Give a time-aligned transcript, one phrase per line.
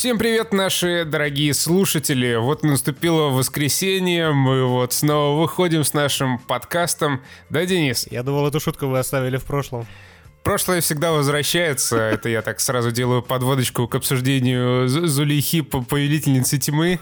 [0.00, 2.34] Всем привет, наши дорогие слушатели.
[2.36, 7.20] Вот наступило воскресенье, мы вот снова выходим с нашим подкастом.
[7.50, 8.08] Да, Денис?
[8.10, 9.86] Я думал, эту шутку вы оставили в прошлом.
[10.42, 11.96] Прошлое всегда возвращается.
[12.14, 16.98] Это я так сразу делаю подводочку к обсуждению Зулейхи, повелительницы тьмы.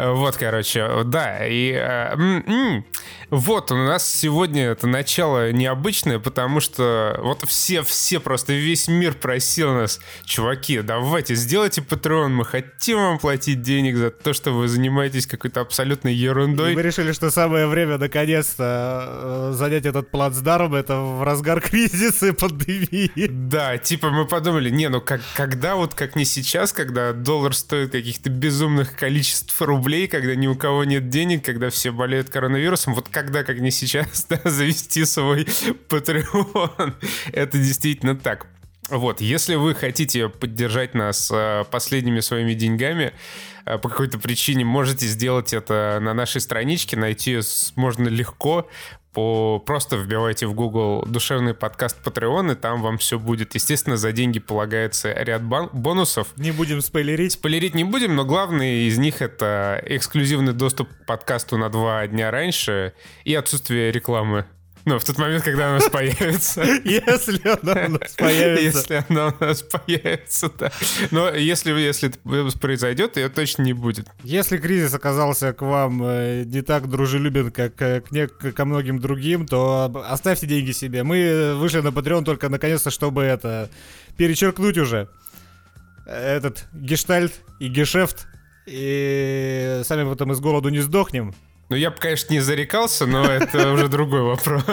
[0.00, 2.84] Э, вот, короче, да, и э, м -м,
[3.30, 9.12] вот у нас сегодня это начало необычное, потому что вот все, все просто весь мир
[9.12, 14.68] просил нас, чуваки, давайте сделайте Patreon, мы хотим вам платить денег за то, что вы
[14.68, 16.72] занимаетесь какой-то абсолютной ерундой.
[16.72, 22.28] И мы решили, что самое время наконец-то э, занять этот плацдарм, это в разгар кризиса
[22.28, 23.28] и пандемии.
[23.28, 27.92] Да, типа мы подумали, не, ну как, когда вот как не сейчас, когда доллар стоит
[27.92, 32.94] каких-то безумных количеств рублей, рублей, когда ни у кого нет денег, когда все болеют коронавирусом,
[32.94, 35.48] вот когда, как не сейчас, да, завести свой
[35.88, 36.94] Patreon.
[37.32, 38.46] Это действительно так.
[38.88, 43.12] Вот, если вы хотите поддержать нас э, последними своими деньгами,
[43.64, 47.40] э, по какой-то причине можете сделать это на нашей страничке, найти
[47.74, 48.68] можно легко
[49.12, 53.54] по просто вбивайте в Google душевный подкаст Patreon, и там вам все будет.
[53.54, 56.28] Естественно, за деньги полагается ряд бонусов.
[56.36, 57.32] Не будем спойлерить.
[57.32, 62.30] Спойлерить не будем, но главный из них это эксклюзивный доступ к подкасту на два дня
[62.30, 62.92] раньше
[63.24, 64.46] и отсутствие рекламы.
[64.84, 66.62] Ну, в тот момент, когда она у нас появится.
[66.84, 68.78] Если она у нас появится.
[68.78, 70.72] Если она у нас появится, да.
[71.10, 74.08] Но если, если это произойдет, ее точно не будет.
[74.22, 78.98] Если кризис оказался к вам э, не так дружелюбен, как э, к не, ко многим
[78.98, 81.02] другим, то оставьте деньги себе.
[81.02, 83.70] Мы вышли на Patreon только наконец-то, чтобы это
[84.16, 85.08] перечеркнуть уже
[86.06, 88.26] этот гештальт и гешефт.
[88.66, 91.34] И сами потом из голоду не сдохнем.
[91.70, 94.64] Ну, я бы, конечно, не зарекался, но это уже другой вопрос.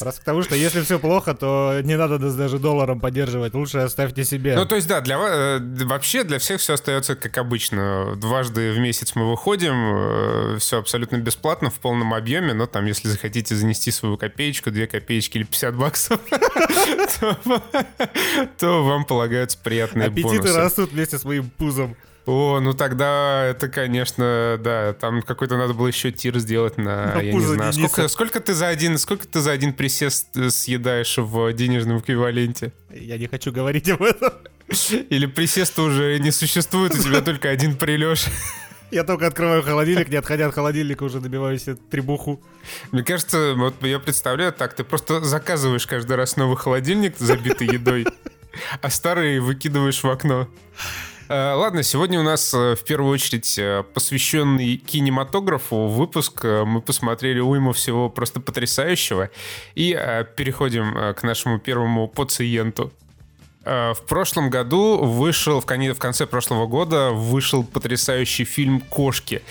[0.00, 4.24] Раз к тому, что если все плохо, то не надо даже долларом поддерживать, лучше оставьте
[4.24, 4.56] себе.
[4.56, 8.16] Ну, то есть, да, для э, вообще для всех все остается как обычно.
[8.16, 13.08] Дважды в месяц мы выходим, э, все абсолютно бесплатно, в полном объеме, но там, если
[13.08, 16.20] захотите занести свою копеечку, две копеечки или 50 баксов,
[18.58, 20.38] то вам полагаются приятные бонусы.
[20.38, 21.96] Аппетиты растут вместе с моим пузом.
[22.28, 27.22] О, ну тогда это, конечно, да, там какой-то надо было еще тир сделать на, на
[27.22, 31.16] я не знаю, сколько, сколько ты за один, сколько ты за один присест э, съедаешь
[31.16, 32.74] в денежном эквиваленте?
[32.94, 34.30] Я не хочу говорить об этом.
[35.08, 38.26] Или присеста уже не существует, у тебя только один прилеж.
[38.90, 42.42] Я только открываю холодильник, не отходя от холодильника, уже добиваю себе требуху.
[42.92, 48.06] Мне кажется, вот я представляю так, ты просто заказываешь каждый раз новый холодильник, забитый едой,
[48.82, 50.46] а старый выкидываешь в окно.
[51.28, 56.42] Э, ладно, сегодня у нас э, в первую очередь э, посвященный кинематографу выпуск.
[56.44, 59.28] Мы посмотрели уйму всего просто потрясающего.
[59.74, 59.90] И
[60.36, 62.92] переходим к нашему первому пациенту.
[63.64, 69.42] В прошлом году вышел, в, конце, прошлого года вышел потрясающий фильм «Кошки».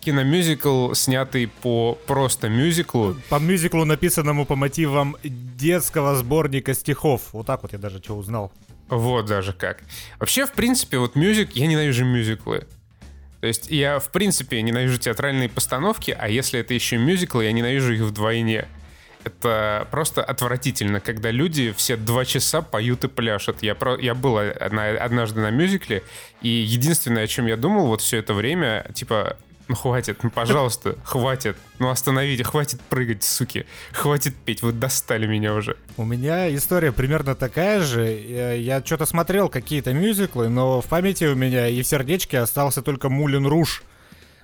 [0.00, 3.16] Киномюзикл, снятый по просто мюзиклу.
[3.28, 7.22] По мюзиклу, написанному по мотивам детского сборника стихов.
[7.32, 8.50] Вот так вот я даже что узнал.
[8.90, 9.78] Вот даже как.
[10.18, 12.66] Вообще, в принципе, вот мюзик, я ненавижу мюзиклы.
[13.40, 17.94] То есть я, в принципе, ненавижу театральные постановки, а если это еще мюзиклы, я ненавижу
[17.94, 18.66] их вдвойне.
[19.22, 23.62] Это просто отвратительно, когда люди все два часа поют и пляшут.
[23.62, 23.96] Я, про...
[23.98, 26.02] я был однажды на мюзикле,
[26.42, 29.36] и единственное, о чем я думал вот все это время, типа,
[29.70, 31.56] ну хватит, ну пожалуйста, хватит.
[31.78, 33.66] Ну остановите, хватит прыгать, суки.
[33.92, 35.76] Хватит петь, вы достали меня уже.
[35.96, 38.02] У меня история примерно такая же.
[38.02, 42.82] Я, я что-то смотрел какие-то мюзиклы, но в памяти у меня и в сердечке остался
[42.82, 43.84] только Мулин Руж.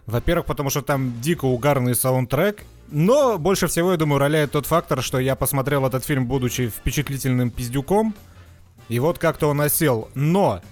[0.07, 5.03] Во-первых, потому что там дико угарный саундтрек, но больше всего, я думаю, роляет тот фактор,
[5.03, 8.15] что я посмотрел этот фильм, будучи впечатлительным пиздюком,
[8.89, 10.09] и вот как-то он осел.
[10.15, 10.63] Но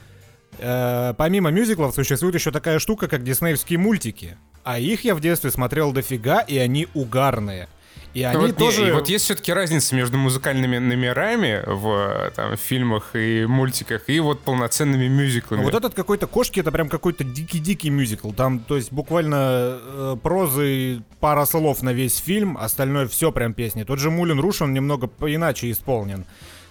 [0.59, 4.37] Э, помимо мюзиклов существует еще такая штука, как диснеевские мультики.
[4.62, 7.69] А их я в детстве смотрел дофига, и они угарные.
[8.15, 8.82] И они вот, тоже...
[8.82, 14.20] Не, и вот есть все-таки разница между музыкальными номерами в там, фильмах и мультиках и
[14.20, 15.65] вот полноценными мюзиклами.
[15.65, 18.30] Вот этот какой-то кошки, это прям какой-то дикий-дикий мюзикл.
[18.30, 23.83] Там, то есть, буквально э, прозы, пара слов на весь фильм, остальное все прям песни.
[23.83, 26.24] Тот же Мулин Руш, он немного иначе исполнен.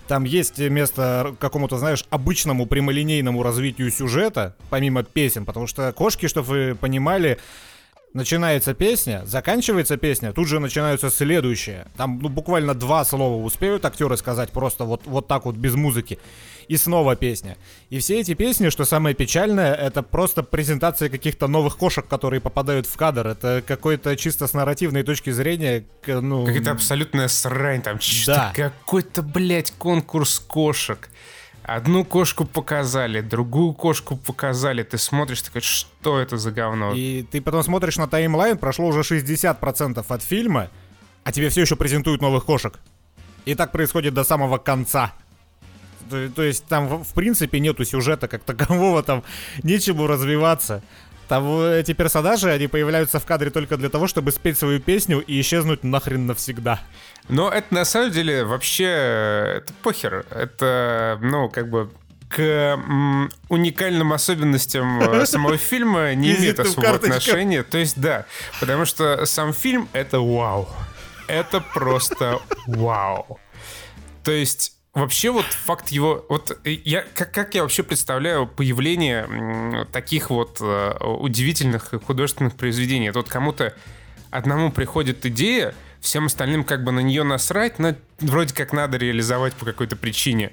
[0.07, 6.47] Там есть место какому-то, знаешь, обычному прямолинейному развитию сюжета, помимо песен, потому что кошки, чтобы
[6.47, 7.39] вы понимали,
[8.13, 11.87] начинается песня, заканчивается песня, тут же начинаются следующие.
[11.97, 16.19] Там ну, буквально два слова успеют актеры сказать просто вот, вот так вот без музыки
[16.67, 17.57] и снова песня.
[17.89, 22.85] И все эти песни, что самое печальное, это просто презентация каких-то новых кошек, которые попадают
[22.85, 23.27] в кадр.
[23.27, 26.45] Это какой-то чисто с нарративной точки зрения, ну...
[26.45, 27.99] Какая-то абсолютная срань там.
[28.27, 28.53] Да.
[28.55, 31.09] Какой-то, блядь, конкурс кошек.
[31.63, 34.83] Одну кошку показали, другую кошку показали.
[34.83, 36.93] Ты смотришь, такой, что это за говно?
[36.93, 40.69] И ты потом смотришь на таймлайн, прошло уже 60% от фильма,
[41.23, 42.79] а тебе все еще презентуют новых кошек.
[43.45, 45.13] И так происходит до самого конца.
[46.09, 49.23] То, то есть там, в принципе, нету сюжета как такового, там
[49.63, 50.83] нечему развиваться.
[51.29, 55.39] Там эти персонажи, они появляются в кадре только для того, чтобы спеть свою песню и
[55.39, 56.81] исчезнуть нахрен навсегда.
[57.29, 60.25] Но это на самом деле вообще это похер.
[60.29, 61.89] Это, ну, как бы
[62.29, 62.79] к
[63.49, 67.63] уникальным особенностям э, самого фильма не имеет особого отношения.
[67.63, 68.25] То есть, да,
[68.59, 70.67] потому что сам фильм— это вау.
[71.27, 73.39] Это просто вау.
[74.23, 76.23] То есть Вообще вот факт его...
[76.29, 83.07] Вот я, как, как я вообще представляю появление таких вот э, удивительных художественных произведений?
[83.09, 83.73] Это вот кому-то
[84.29, 89.53] одному приходит идея, всем остальным как бы на нее насрать, но вроде как надо реализовать
[89.53, 90.51] по какой-то причине.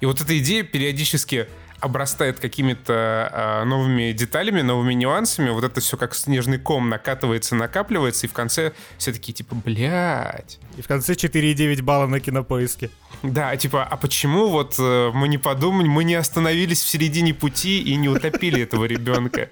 [0.00, 1.46] И вот эта идея периодически
[1.80, 5.50] обрастает какими-то э, новыми деталями, новыми нюансами.
[5.50, 10.58] Вот это все как снежный ком накатывается, накапливается, и в конце все такие типа, блядь.
[10.76, 12.90] И в конце 4,9 балла на кинопоиске.
[13.22, 17.80] Да, типа, а почему вот э, мы не подумали, мы не остановились в середине пути
[17.80, 19.48] и не утопили этого ребенка?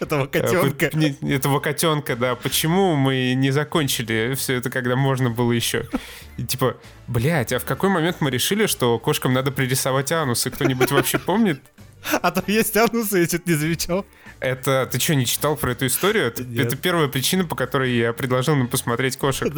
[0.00, 1.26] Этого э, котенка.
[1.26, 2.34] Этого котенка, да.
[2.34, 5.86] Почему мы не закончили все это, когда можно было еще?
[6.36, 10.50] И типа, блядь, а в какой момент мы решили, что кошкам надо пририсовать анусы?
[10.50, 11.60] Кто-нибудь вообще помнит?
[12.22, 14.06] А там есть анусы, я что-то не замечал.
[14.40, 16.26] Это ты что, не читал про эту историю?
[16.26, 19.52] Это, это первая причина, по которой я предложил нам посмотреть кошек.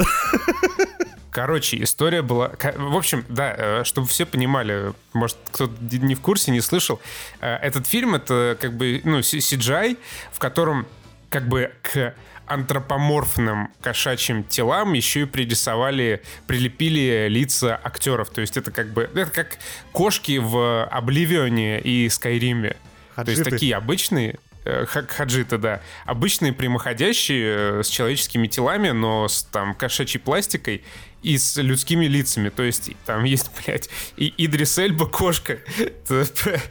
[1.41, 2.53] Короче, история была...
[2.77, 7.01] В общем, да, э, чтобы все понимали, может, кто-то не в курсе, не слышал,
[7.41, 9.97] э, этот фильм— это как бы, ну, CGI,
[10.33, 10.87] в котором
[11.31, 12.15] как бы к
[12.45, 18.29] антропоморфным кошачьим телам еще и пририсовали, прилепили лица актеров.
[18.29, 19.09] То есть это как бы...
[19.15, 19.57] Это как
[19.93, 22.77] кошки в Обливионе и Скайриме.
[23.17, 23.25] Хаджиты.
[23.25, 25.81] То есть такие обычные, э, хаджиты, да.
[26.05, 30.85] Обычные прямоходящие с человеческими телами, но с там кошачьей пластикой
[31.23, 32.49] и с людскими лицами.
[32.49, 35.59] То есть там есть, блядь, и Идрис Эльба кошка.
[35.79, 36.27] Это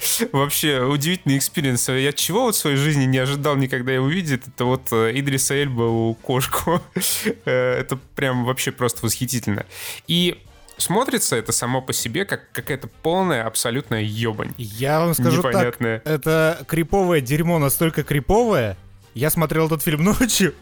[0.31, 1.89] вообще удивительный experience.
[1.89, 5.53] Я чего вот в своей жизни не ожидал никогда его увидеть, это вот э, Идриса
[5.53, 6.81] Эльбу кошку.
[7.45, 9.65] Э, это прям вообще просто восхитительно.
[10.07, 10.41] И
[10.77, 14.53] смотрится это само по себе как какая-то полная абсолютная ебань.
[14.57, 15.99] Я вам скажу Непонятная.
[15.99, 18.77] так, это creepy вое дерьмо настолько creepy вое.
[19.13, 20.53] Я смотрел этот фильм ночью,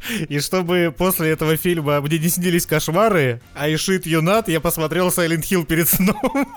[0.28, 5.08] и чтобы после этого фильма мне не снились кошмары, а и шит юнат, я посмотрел
[5.08, 6.16] Silent Hill перед сном.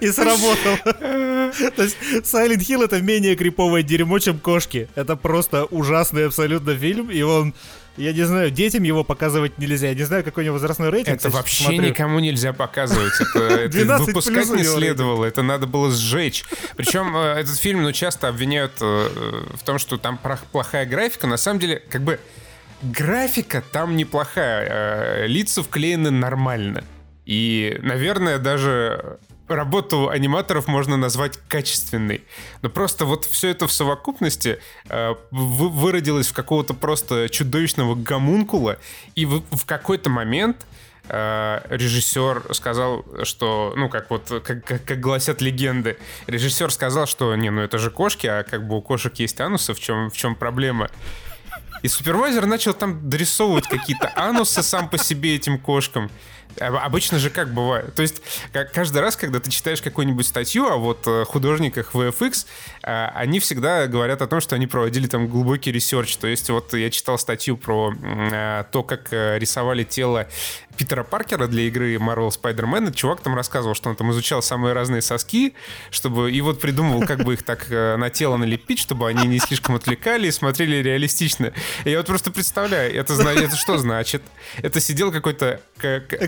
[0.00, 0.78] И сработало.
[0.84, 4.88] То есть Silent Hill это менее криповое дерьмо, чем кошки.
[4.94, 7.54] Это просто ужасный абсолютно фильм, и он
[7.96, 9.88] я не знаю, детям его показывать нельзя.
[9.88, 11.16] Я не знаю, какой у него возрастной рейтинг.
[11.16, 11.90] Это вообще смотрю.
[11.90, 13.12] никому нельзя показывать.
[13.20, 15.24] Это, выпускать не следовало.
[15.24, 16.44] Это надо было сжечь.
[16.76, 20.18] Причем э, этот фильм, ну, часто обвиняют э, в том, что там
[20.50, 21.26] плохая графика.
[21.26, 22.18] На самом деле, как бы
[22.82, 24.66] графика там неплохая.
[24.68, 26.84] Э, лица вклеены нормально.
[27.26, 29.18] И, наверное, даже
[29.48, 32.24] работу аниматоров можно назвать качественной.
[32.62, 34.58] Но просто вот все это в совокупности
[34.88, 38.78] э, выродилось в какого-то просто чудовищного гомункула,
[39.14, 40.64] и в, в какой-то момент
[41.08, 47.34] э, режиссер сказал, что, ну, как вот, как, как, как гласят легенды, режиссер сказал, что,
[47.36, 50.16] не, ну это же кошки, а как бы у кошек есть анусы, в чем, в
[50.16, 50.88] чем проблема?
[51.82, 56.10] И супервайзер начал там дорисовывать какие-то анусы сам по себе этим кошкам.
[56.60, 57.94] Обычно же как бывает.
[57.94, 62.46] То есть как, каждый раз, когда ты читаешь какую-нибудь статью о вот э, художниках VFX,
[62.82, 66.16] э, они всегда говорят о том, что они проводили там глубокий research.
[66.16, 70.28] То есть вот я читал статью про э, то, как рисовали тело
[70.76, 72.94] Питера Паркера для игры Marvel Spider-Man.
[72.94, 75.54] Чувак там рассказывал, что он там изучал самые разные соски,
[75.90, 79.74] чтобы и вот придумывал, как бы их так на тело налепить, чтобы они не слишком
[79.76, 81.52] отвлекали и смотрели реалистично.
[81.84, 84.22] И я вот просто представляю, это, это что значит?
[84.62, 85.60] Это сидел какой-то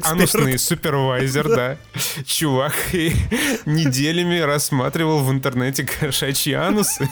[0.02, 1.76] анусный супервайзер, да.
[2.24, 3.12] Чувак и
[3.64, 7.08] неделями рассматривал в интернете кошачьи анусы.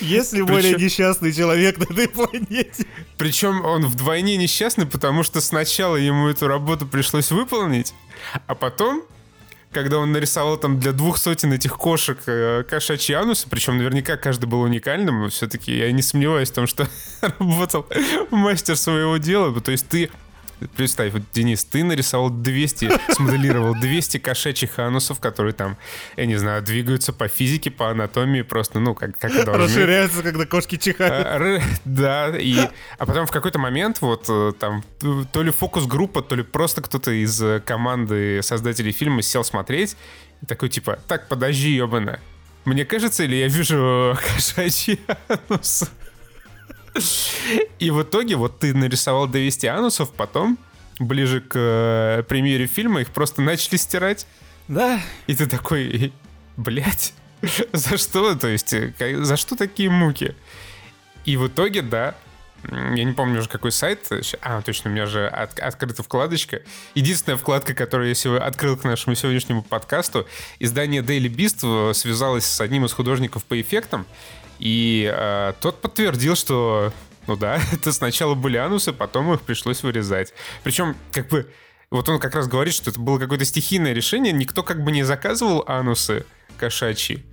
[0.00, 2.86] Если более несчастный человек на этой планете.
[3.16, 7.94] Причем он вдвойне несчастный, потому что сначала ему эту работу пришлось выполнить,
[8.46, 9.04] а потом
[9.72, 14.44] когда он нарисовал там для двух сотен этих кошек э, кошачьи анусы, причем наверняка каждый
[14.44, 16.86] был уникальным, все-таки я не сомневаюсь в том, что
[17.22, 17.86] работал
[18.30, 20.10] мастер своего дела, то есть ты
[20.76, 25.76] представь, вот, Денис, ты нарисовал 200, смоделировал 200 кошачьих анусов, которые там,
[26.16, 29.64] я не знаю, двигаются по физике, по анатомии, просто, ну, как, как и должны.
[29.64, 31.26] Расширяются, когда кошки чихают.
[31.26, 32.56] А, Да, и...
[32.98, 34.84] А потом в какой-то момент вот э, там
[35.32, 39.96] то ли фокус-группа, то ли просто кто-то из э, команды создателей фильма сел смотреть
[40.42, 42.20] и такой типа, так, подожди, ебана.
[42.64, 45.90] Мне кажется, или я вижу кошачий анус?
[47.78, 50.58] И в итоге вот ты нарисовал 200 анусов, потом,
[50.98, 54.26] ближе к э, премьере фильма, их просто начали стирать.
[54.68, 56.12] Да, И ты такой,
[56.56, 57.14] блядь,
[57.72, 58.34] за что?
[58.34, 60.34] То есть, э, за что такие муки?
[61.24, 62.14] И в итоге, да,
[62.70, 64.06] я не помню уже какой сайт.
[64.22, 66.62] ща- А, точно, у меня же от- открыта вкладочка.
[66.94, 70.26] Единственная вкладка, которую я сего- открыл к нашему сегодняшнему подкасту,
[70.60, 74.06] издание Daily Beast э, связалось с одним из художников по эффектам,
[74.62, 76.92] и э, тот подтвердил, что,
[77.26, 80.32] ну да, это сначала были анусы, потом их пришлось вырезать.
[80.62, 81.50] Причем, как бы,
[81.90, 85.02] вот он как раз говорит, что это было какое-то стихийное решение, никто как бы не
[85.02, 86.24] заказывал анусы
[86.58, 87.24] кошачьи.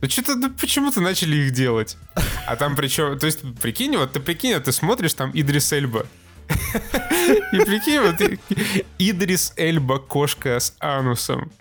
[0.00, 1.96] Ну что-то ну, почему-то начали их делать.
[2.44, 6.06] А там причем, то есть, прикинь, вот ты прикинь, вот ты смотришь, там Идрис Эльба.
[7.52, 8.16] И прикинь, вот
[8.98, 11.52] Идрис Эльба кошка с анусом.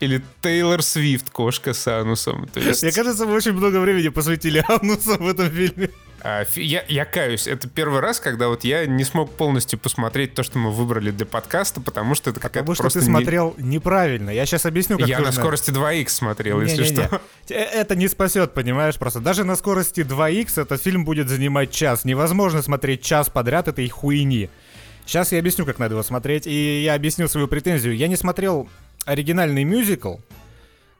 [0.00, 2.48] Или Тейлор Свифт кошка с анусом.
[2.52, 5.90] То есть, мне кажется, мы очень много времени посвятили анусам в этом фильме.
[6.20, 10.42] а, я, я каюсь, это первый раз, когда вот я не смог полностью посмотреть то,
[10.42, 13.54] что мы выбрали для подкаста, потому что это какая-то Потому что просто ты не- смотрел
[13.58, 14.30] неправильно.
[14.30, 15.40] Я сейчас объясню, как Я на нужно.
[15.40, 17.06] скорости 2х смотрел, если Не-не-не.
[17.06, 17.20] что.
[17.50, 19.20] Э, Это не спасет, понимаешь, просто.
[19.20, 22.04] Даже на скорости 2х этот фильм будет занимать час.
[22.04, 24.50] Невозможно смотреть час подряд этой хуйни.
[25.06, 27.96] Сейчас я объясню, как надо его смотреть, и я объясню свою претензию.
[27.96, 28.68] Я не смотрел
[29.04, 30.16] оригинальный мюзикл,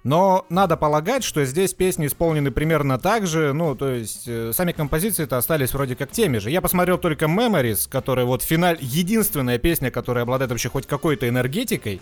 [0.05, 4.73] но надо полагать, что здесь песни исполнены примерно так же, ну, то есть э, сами
[4.73, 6.51] композиции-то остались вроде как теми же.
[6.51, 8.79] Я посмотрел только Memories, которая вот финаль...
[8.81, 12.01] Единственная песня, которая обладает вообще хоть какой-то энергетикой,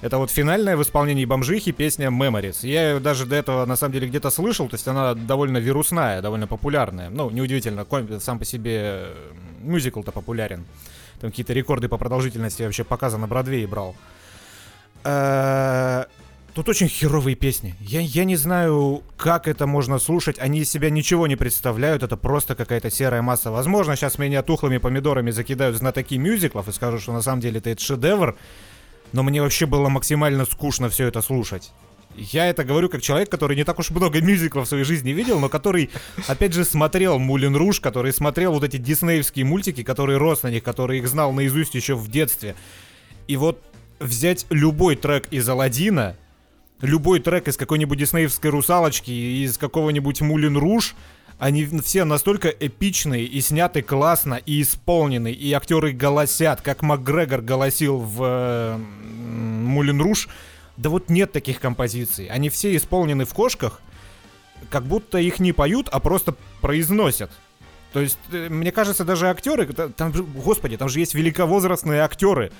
[0.00, 2.58] это вот финальная в исполнении бомжихи песня Memories.
[2.68, 6.22] Я ее даже до этого на самом деле где-то слышал, то есть она довольно вирусная,
[6.22, 7.10] довольно популярная.
[7.10, 7.84] Ну, неудивительно,
[8.20, 9.14] сам по себе э,
[9.60, 10.64] мюзикл-то популярен.
[11.20, 13.96] Там какие-то рекорды по продолжительности вообще показа на Бродвее брал.
[15.04, 16.04] Э,
[16.54, 17.74] Тут очень херовые песни.
[17.80, 20.38] Я, я не знаю, как это можно слушать.
[20.38, 22.04] Они из себя ничего не представляют.
[22.04, 23.50] Это просто какая-то серая масса.
[23.50, 27.70] Возможно, сейчас меня тухлыми помидорами закидают знатоки мюзиклов и скажут, что на самом деле это,
[27.70, 28.36] это шедевр.
[29.10, 31.72] Но мне вообще было максимально скучно все это слушать.
[32.14, 35.40] Я это говорю как человек, который не так уж много мюзиклов в своей жизни видел,
[35.40, 35.90] но который,
[36.28, 40.62] опять же, смотрел Мулин Руж, который смотрел вот эти диснеевские мультики, который рос на них,
[40.62, 42.54] который их знал наизусть еще в детстве.
[43.26, 43.60] И вот
[44.00, 46.16] взять любой трек из Алладина,
[46.80, 50.94] любой трек из какой-нибудь диснеевской русалочки, из какого-нибудь Мулин Руж,
[51.38, 57.98] они все настолько эпичные и сняты классно, и исполнены, и актеры голосят, как МакГрегор голосил
[57.98, 60.28] в э, Мулин Руж.
[60.76, 62.26] Да вот нет таких композиций.
[62.26, 63.80] Они все исполнены в кошках,
[64.70, 67.30] как будто их не поют, а просто произносят.
[67.92, 72.52] То есть, э, мне кажется, даже актеры, та- там, господи, там же есть великовозрастные актеры.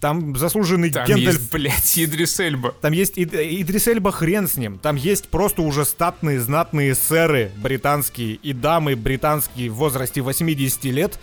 [0.00, 2.72] Там заслуженный Там Гендальф есть, блядь, Идрис Эльба.
[2.80, 4.78] там есть Ид- Идрис Эльба хрен с ним.
[4.78, 11.18] Там есть просто уже статные, знатные сэры британские и дамы британские в возрасте 80 лет,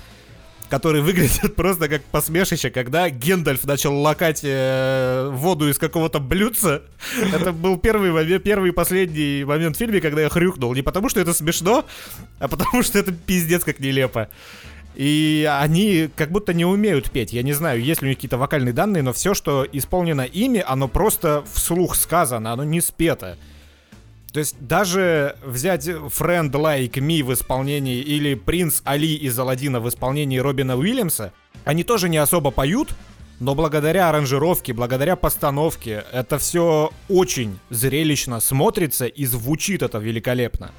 [0.69, 6.81] которые выглядят просто как посмешище, когда Гендальф начал лакать э, воду из какого-то блюдца.
[7.31, 10.73] Это был первый, первый и последний момент в фильме, когда я хрюкнул.
[10.73, 11.85] Не потому, что это смешно,
[12.39, 14.29] а потому, что это пиздец как нелепо.
[14.95, 17.33] И они как будто не умеют петь.
[17.33, 20.63] Я не знаю, есть ли у них какие-то вокальные данные, но все, что исполнено ими,
[20.65, 23.37] оно просто вслух сказано, оно не спето.
[24.31, 29.87] То есть даже взять Friend Like Me в исполнении или Принц Али из Аладдина в
[29.87, 31.33] исполнении Робина Уильямса,
[31.65, 32.89] они тоже не особо поют,
[33.39, 40.71] но благодаря аранжировке, благодаря постановке, это все очень зрелищно смотрится и звучит это великолепно.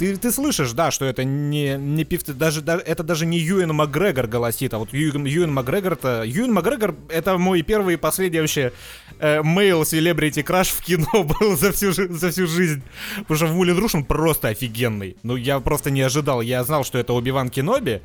[0.00, 3.74] Ты, ты слышишь, да, что это не, не певцы, даже, да- это даже не Юэн
[3.74, 6.22] Макгрегор голосит, а вот Юэн, Юэн Макгрегор-то...
[6.24, 8.72] Юэн Макгрегор— это мой первый и последний вообще
[9.18, 12.82] э, мейл селебрити краш в кино был за всю, за всю жизнь.
[13.18, 15.18] Потому что в Мулин Руш он просто офигенный.
[15.22, 16.40] Ну, я просто не ожидал.
[16.40, 18.00] Я знал, что это Оби-Ван Кеноби.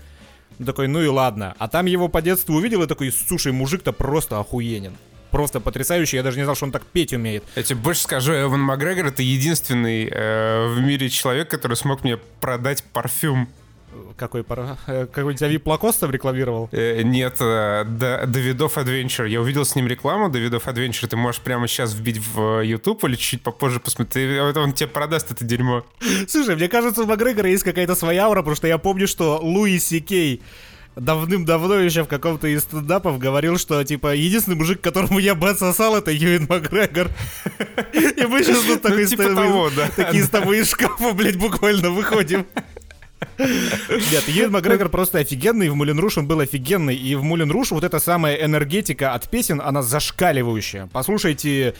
[0.59, 1.55] Ну, Такой, ну и ладно.
[1.59, 4.97] А там его по детству увидел и такой, слушай, мужик-то просто охуенен.
[5.35, 6.15] Просто потрясающий.
[6.15, 7.43] Я даже не знал, что он так петь умеет.
[7.57, 12.15] Я тебе больше скажу, Эван Макгрегор это единственный э, в мире человек, который смог мне
[12.39, 13.49] продать парфюм.
[14.15, 14.77] Какой пара...
[14.87, 16.69] э, Какой-нибудь Авип Лакоста рекламировал?
[16.71, 19.27] Э, нет, э, Да- Давидов Adventure.
[19.27, 21.07] Я увидел с ним рекламу Давидов Adventure.
[21.07, 24.39] Ты можешь прямо сейчас вбить в э, YouTube или чуть попозже посмотреть.
[24.39, 25.83] Вот Он тебе продаст это дерьмо.
[26.29, 29.79] Слушай, мне кажется, у Макгрегора есть какая-то своя аура, потому что я помню, что Луи
[29.79, 30.41] Си Кей
[30.95, 35.95] давным-давно еще в каком-то из стендапов говорил, что, типа, единственный мужик, которому я бы отсосал,
[35.95, 37.09] это Юин Макгрегор.
[37.93, 39.23] И мы сейчас тут такой типа
[39.95, 42.45] такие с тобой из шкафа, блядь, буквально выходим.
[43.37, 47.51] Нет, Юэн Макгрегор просто офигенный, и в Мулен Руш он был офигенный, и в Мулен
[47.51, 50.87] Руш вот эта самая энергетика от песен, она зашкаливающая.
[50.91, 51.75] Послушайте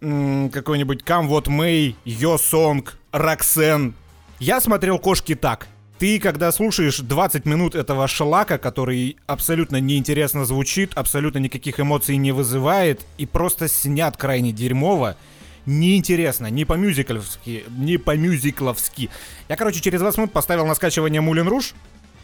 [0.00, 3.94] какой-нибудь Come What May, Yo Song, Роксен.
[4.38, 5.68] Я смотрел «Кошки так».
[5.98, 12.32] Ты, когда слушаешь 20 минут этого шлака, который абсолютно неинтересно звучит, абсолютно никаких эмоций не
[12.32, 15.16] вызывает, и просто снят крайне дерьмово,
[15.64, 19.10] неинтересно, не по-мюзикловски, не по-мюзикловски.
[19.48, 21.74] Я, короче, через 20 минут поставил на скачивание Мулен Руш,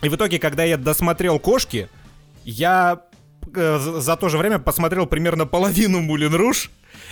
[0.03, 1.89] и в итоге, когда я досмотрел «Кошки»,
[2.45, 3.03] я
[3.55, 6.71] за за то же время посмотрел примерно половину Мулен Руш,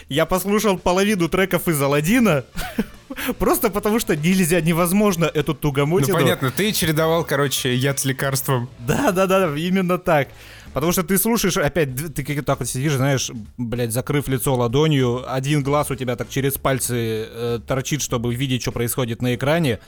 [0.08, 2.44] я послушал половину треков из Алладина,
[3.38, 6.16] просто потому что нельзя, невозможно эту Ну, тугомотину...
[6.16, 8.68] понятно, ты чередовал, короче, яд с лекарством.
[8.80, 10.28] Да, да, да, именно так.
[10.76, 15.24] Потому что ты слушаешь, опять, ты как так вот сидишь, знаешь, блядь, закрыв лицо ладонью,
[15.26, 19.78] один глаз у тебя так через пальцы э, торчит, чтобы видеть, что происходит на экране.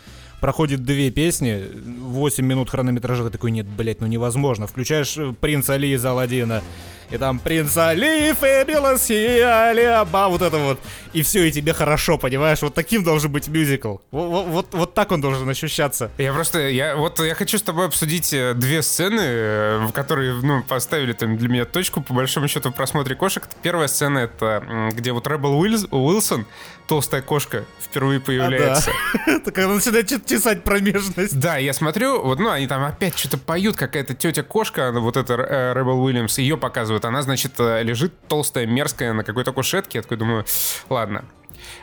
[0.41, 4.69] Проходит две песни, 8 минут хронометража, ты такой, нет, блядь, ну невозможно.
[4.69, 6.63] Включаешь э, «Принц Али» из Алладина,
[7.11, 10.79] и там «Prince Ali, fabulous he, Ali Ababwa», вот это вот.
[11.13, 12.61] И все, и тебе хорошо, понимаешь?
[12.61, 13.97] Вот таким должен быть мюзикл.
[14.11, 16.11] Во- во- Вот, вот так он должен ощущаться.
[16.19, 20.35] Я просто, я вот я хочу с тобой обсудить э, две сцены, э, в которые,
[20.35, 23.49] ну, поставили там для меня точку, по большому счету, в просмотре кошек.
[23.63, 26.45] Первая сцена это, где вот Ребел Уилс- Уилсон,
[26.87, 28.91] толстая кошка, впервые появляется.
[29.27, 31.39] Это когда начинает чесать промежность.
[31.39, 35.73] Да, я смотрю, вот, ну, они там опять что-то поют, какая-то тетя-кошка, вот эта э,
[35.73, 40.17] Ребел Уильямс, ее показывают, она, значит, э, лежит толстая, мерзкая на какой-то кушетке, я такой
[40.17, 40.45] думаю,
[40.89, 41.25] ладно.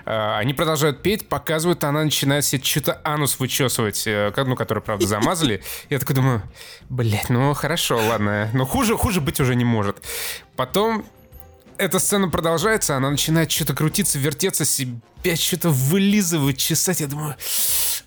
[0.05, 5.05] Э, Они продолжают петь, показывают, она начинает себе что-то анус вычесывать, э, ну, который, правда,
[5.07, 5.63] замазали.
[5.89, 6.41] Я такой думаю,
[6.89, 9.98] блядь, ну, хорошо, ладно, но хуже, хуже быть уже не может.
[10.55, 11.05] Потом
[11.77, 15.00] эта сцена продолжается, она начинает что-то крутиться, вертеться, себя
[15.36, 17.01] что-то вылизывать, чесать.
[17.01, 17.36] Я думаю,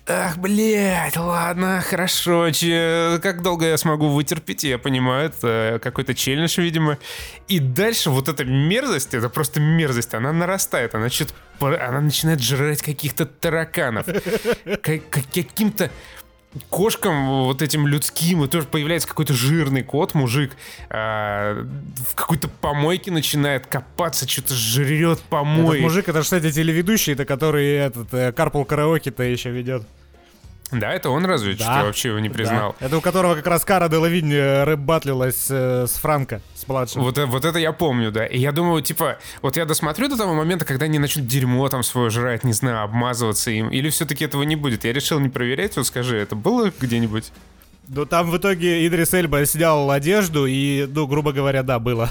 [0.09, 6.59] ах, блядь, ладно, хорошо, че, как долго я смогу вытерпеть, я понимаю, это какой-то челлендж,
[6.59, 6.97] видимо.
[7.47, 12.81] И дальше вот эта мерзость, это просто мерзость, она нарастает, она что-то, она начинает жрать
[12.81, 15.89] каких-то тараканов, Ка- ка- каким-то
[16.69, 20.53] кошкам вот этим людским, и тоже появляется какой-то жирный кот, мужик,
[20.89, 21.63] а,
[22.09, 25.77] в какой-то помойке начинает копаться, что-то жрет помой.
[25.77, 29.83] Этот мужик, это, кстати, телеведущий, это который этот э, Карпул караоке-то еще ведет.
[30.71, 31.53] Да, это он разве?
[31.55, 32.75] Что я вообще его не признал.
[32.79, 32.85] Да.
[32.85, 37.01] Это у которого как раз Кара Делавинь э, рэп-батлилась э, с Франко, с младшим.
[37.01, 38.25] Вот, э- вот это я помню, да.
[38.25, 41.81] И я думаю, типа, вот я досмотрю до того момента, когда они начнут дерьмо там
[41.83, 44.83] свое жрать, не знаю, обмазываться им, или все-таки этого не будет.
[44.85, 47.31] Я решил не проверять, вот скажи, это было где-нибудь?
[47.91, 52.09] Ну там в итоге Идрис Эльба снял одежду и, ну, грубо говоря, да, было.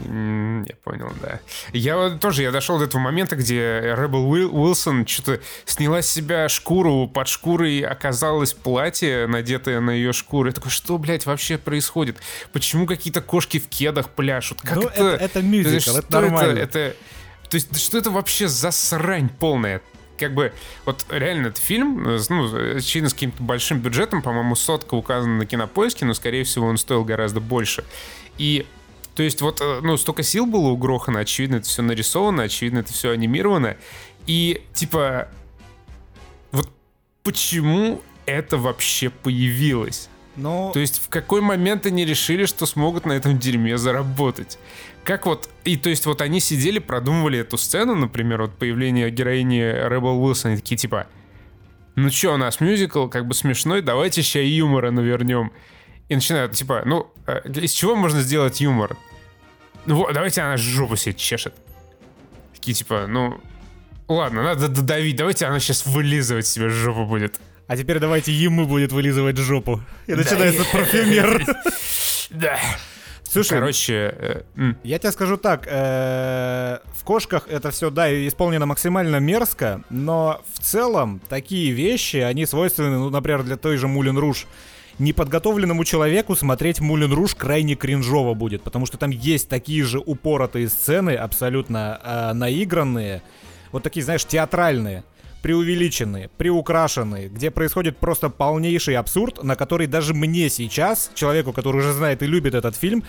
[0.00, 1.38] Я понял, да.
[1.72, 6.48] Я тоже, я дошел до этого момента, где Рэббл Уил- Уилсон что-то сняла с себя
[6.48, 10.48] шкуру, под шкурой оказалось платье, надетое на ее шкуру.
[10.48, 12.16] Я такой, что, блядь, вообще происходит?
[12.52, 14.60] Почему какие-то кошки в кедах пляшут?
[14.62, 15.04] Как Ну, это?
[15.14, 16.58] это- это мюзикл, это что нормально.
[16.58, 16.96] Это,
[17.48, 19.80] то есть, что это вообще за срань полная?
[20.20, 20.52] Как бы,
[20.84, 25.46] вот реально этот фильм, э, ну, очевидно, с каким-то большим бюджетом, по-моему, сотка указана на
[25.46, 27.84] кинопоиске, но, скорее всего, он стоил гораздо больше.
[28.36, 28.66] И
[29.14, 32.80] то есть вот, э, ну, столько сил было у Грохана, очевидно, это все нарисовано, очевидно,
[32.80, 33.76] это все анимировано.
[34.26, 35.28] И, типа,
[36.52, 36.68] вот
[37.22, 40.08] почему это вообще появилось?
[40.36, 44.58] Ну, То есть в какой момент они решили, что смогут на этом дерьме заработать?
[45.04, 45.48] Как вот...
[45.64, 50.52] И то есть вот они сидели, продумывали эту сцену, например, вот появление героини Рэббл Уилсон,
[50.52, 51.06] они такие типа...
[51.96, 55.52] Ну чё, у нас мюзикл, как бы смешной, давайте ща юмора навернем.
[56.08, 58.96] И начинают, типа, ну, э, из чего можно сделать юмор?
[59.86, 61.54] Ну вот, давайте она жопу себе чешет.
[62.54, 63.40] Такие типа, ну,
[64.08, 67.40] ладно, надо додавить, давайте она сейчас вылизывать себе жопу будет.
[67.70, 69.80] А теперь давайте ему будет вылизывать жопу.
[70.08, 71.46] И начинается парфюмер.
[72.30, 72.58] Да.
[73.22, 74.42] Слушай, Короче, э.
[74.82, 80.60] Я тебе скажу так, э, в кошках это все, да, исполнено максимально мерзко, но в
[80.60, 84.46] целом такие вещи, они свойственны, ну, например, для той же Мулин Руж.
[84.98, 90.68] Неподготовленному человеку смотреть Мулин Руж крайне кринжово будет, потому что там есть такие же упоротые
[90.68, 93.22] сцены, абсолютно э, наигранные,
[93.70, 95.04] вот такие, знаешь, театральные,
[95.42, 101.92] преувеличенные, приукрашенные, где происходит просто полнейший абсурд, на который даже мне сейчас, человеку, который уже
[101.92, 103.04] знает и любит этот фильм,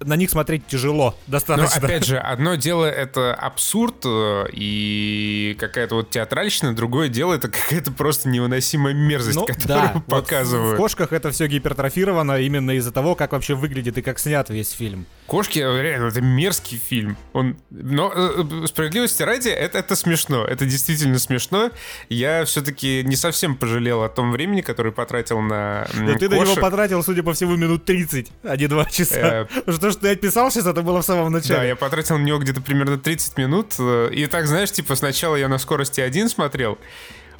[0.00, 1.80] на них смотреть тяжело достаточно.
[1.80, 7.48] Но, опять же, одно дело это абсурд э, и какая-то вот театральщина, другое дело это
[7.48, 10.70] какая-то просто невыносимая мерзость, ну, которую да, показывают.
[10.70, 14.48] Вот в кошках это все гипертрофировано именно из-за того, как вообще выглядит и как снят
[14.50, 15.06] весь фильм.
[15.26, 17.16] Кошки, реально, это мерзкий фильм.
[17.32, 20.44] Он, но э, справедливости ради, это, это смешно.
[20.44, 21.70] Это действительно смешно.
[22.08, 26.54] Я все-таки не совсем пожалел о том времени, которое потратил на Да ты на него
[26.54, 29.48] потратил, судя по всему, минут 30, а не 2 часа.
[29.66, 31.56] Э, что ж ты отписал сейчас, это было в самом начале.
[31.56, 33.74] Да, я потратил на него где-то примерно 30 минут.
[33.78, 36.78] Э, и так, знаешь, типа сначала я на скорости один смотрел,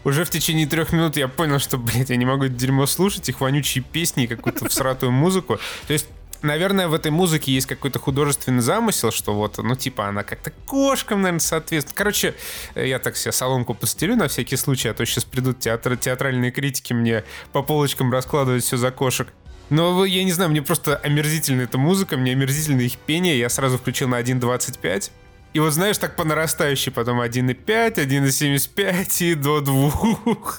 [0.07, 3.29] уже в течение трех минут я понял, что, блядь, я не могу это дерьмо слушать,
[3.29, 5.59] их вонючие песни, какую-то всратую музыку.
[5.89, 6.07] То есть
[6.43, 11.23] наверное, в этой музыке есть какой-то художественный замысел, что вот, ну, типа, она как-то кошкам,
[11.23, 11.97] наверное, соответствует.
[11.97, 12.35] Короче,
[12.75, 16.93] я так себе соломку постелю на всякий случай, а то сейчас придут театр, театральные критики
[16.93, 19.29] мне по полочкам раскладывать все за кошек.
[19.69, 23.79] Но я не знаю, мне просто омерзительна эта музыка, мне омерзительно их пение, я сразу
[23.79, 25.11] включил на 1.25.
[25.53, 29.91] И вот знаешь, так по нарастающей, потом 1,5, 1,75 и до 2.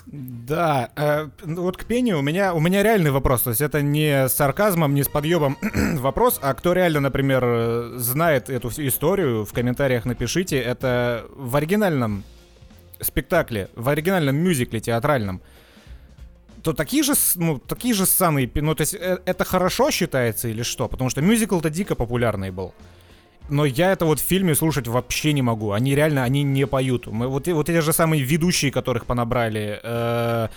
[0.08, 3.44] Да, э, ну вот к пению у меня, у меня реальный вопрос.
[3.44, 5.58] То есть это не с сарказмом, не с подъемом
[5.98, 10.58] вопрос, а кто реально, например, знает эту историю, в комментариях напишите.
[10.60, 12.24] Это в оригинальном
[13.00, 15.42] спектакле, в оригинальном мюзикле театральном,
[16.64, 20.64] то такие же, ну, такие же сцены, ну, то есть э, это хорошо считается или
[20.64, 20.88] что?
[20.88, 22.74] Потому что мюзикл-то дико популярный был
[23.50, 25.72] но я это вот в фильме слушать вообще не могу.
[25.72, 27.08] Они реально, они не поют.
[27.08, 29.80] Мы, вот, вот эти же самые ведущие, которых понабрали.
[29.84, 30.48] Э,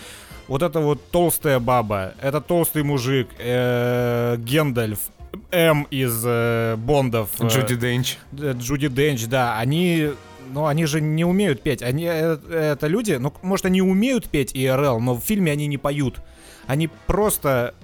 [0.48, 4.98] вот это вот толстая баба, это толстый мужик, э, Гендальф,
[5.52, 7.30] М из э, Бондов.
[7.40, 8.18] Э, Джуди Денч.
[8.38, 9.58] Э, Джуди Денч, да.
[9.58, 10.10] Они
[10.52, 11.82] ну, они же не умеют петь.
[11.82, 15.78] Они, э, это люди, ну, может, они умеют петь ИРЛ, но в фильме они не
[15.78, 16.20] поют.
[16.66, 17.74] Они просто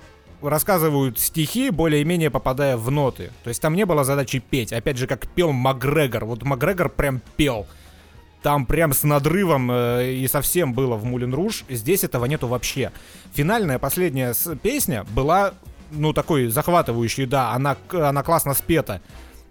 [0.42, 3.32] рассказывают стихи, более-менее попадая в ноты.
[3.44, 4.72] То есть там не было задачи петь.
[4.72, 6.24] Опять же, как пел Макгрегор.
[6.24, 7.66] Вот Макгрегор прям пел.
[8.42, 11.64] Там прям с надрывом э, и совсем было в Мулин Руж.
[11.68, 12.92] Здесь этого нету вообще.
[13.34, 15.54] Финальная последняя песня была,
[15.90, 19.00] ну, такой захватывающей, да, она, она классно спета,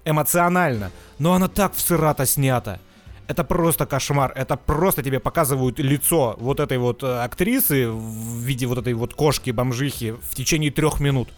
[0.06, 2.80] эмоционально, но она так всырато снята
[3.28, 4.32] это просто кошмар.
[4.36, 9.14] Это просто тебе показывают лицо вот этой вот э, актрисы в виде вот этой вот
[9.14, 11.30] кошки-бомжихи в течение трех минут.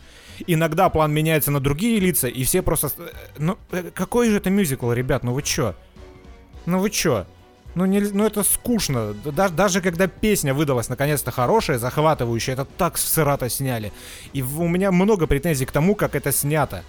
[0.45, 2.91] Иногда план меняется на другие лица, и все просто...
[2.97, 5.23] Э, ну, э, какой же это мюзикл, ребят?
[5.23, 5.75] Ну вы чё?
[6.65, 7.25] Ну вы чё?
[7.75, 9.13] Ну, не, ну это скучно.
[9.13, 13.93] Даже, даже когда песня выдалась наконец-то хорошая, захватывающая, это так сырато сняли.
[14.33, 16.83] И у меня много претензий к тому, как это снято.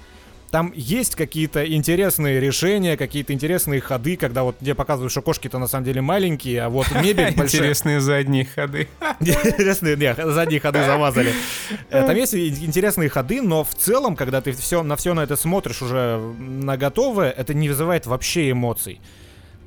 [0.51, 5.67] Там есть какие-то интересные решения, какие-то интересные ходы, когда вот тебе показывают, что кошки-то на
[5.67, 7.61] самом деле маленькие, а вот мебель большая.
[7.61, 8.89] Интересные задние ходы.
[9.21, 11.35] Интересные, нет, задние ходы замазали.
[11.91, 15.37] Э, там есть интересные ходы, но в целом, когда ты все, на все на это
[15.37, 19.01] смотришь уже на готовое, это не вызывает вообще эмоций.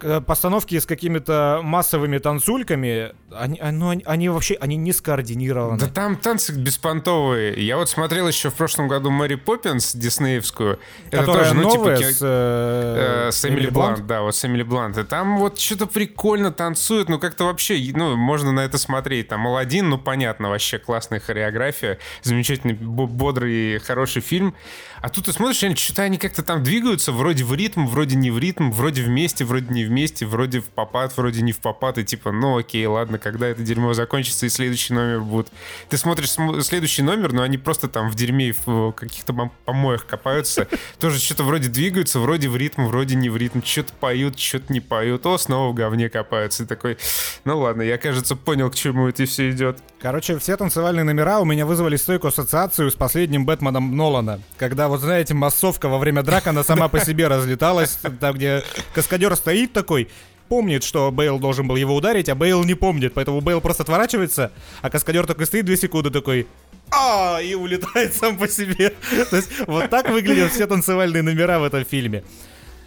[0.03, 5.79] Э, постановки с какими-то массовыми танцульками, они, а, ну, они, они вообще, они не скоординированы.
[5.79, 7.53] Да там танцы беспонтовые.
[7.63, 10.79] Я вот смотрел еще в прошлом году Мэри Поппинс диснеевскую.
[11.11, 13.97] Которая Это тоже, ну, типа, с, э, э, с Эмили Блант.
[13.97, 14.07] Блант.
[14.07, 14.97] Да, вот с Эмили Блант.
[14.97, 19.27] И там вот что-то прикольно танцуют, ну как-то вообще, ну, можно на это смотреть.
[19.27, 24.55] Там Алладин, ну, понятно, вообще классная хореография, замечательный, бодрый, хороший фильм.
[25.01, 28.37] А тут ты смотришь, что-то они как-то там двигаются, вроде в ритм, вроде не в
[28.37, 32.31] ритм, вроде вместе, вроде не вместе, вроде в попад, вроде не в попад, и типа,
[32.31, 35.47] ну окей, ладно, когда это дерьмо закончится и следующий номер будет.
[35.89, 36.29] Ты смотришь
[36.63, 39.33] следующий номер, но они просто там в дерьме в каких-то
[39.65, 40.67] помоях копаются,
[40.99, 44.81] тоже что-то вроде двигаются, вроде в ритм, вроде не в ритм, что-то поют, что-то не
[44.81, 46.99] поют, о, снова в говне копаются, и такой,
[47.43, 49.79] ну ладно, я, кажется, понял, к чему это все идет.
[49.99, 55.01] Короче, все танцевальные номера у меня вызвали стойкую ассоциацию с последним Бэтменом Нолана, когда вот
[55.01, 60.09] знаете, массовка во время драк, она сама по себе разлеталась, там, где каскадер стоит такой,
[60.49, 64.51] помнит, что Бейл должен был его ударить, а Бейл не помнит, поэтому Бейл просто отворачивается,
[64.81, 66.45] а каскадер такой стоит две секунды такой,
[66.91, 68.93] а и улетает сам по себе.
[69.29, 72.23] То есть вот так выглядят все танцевальные номера в этом фильме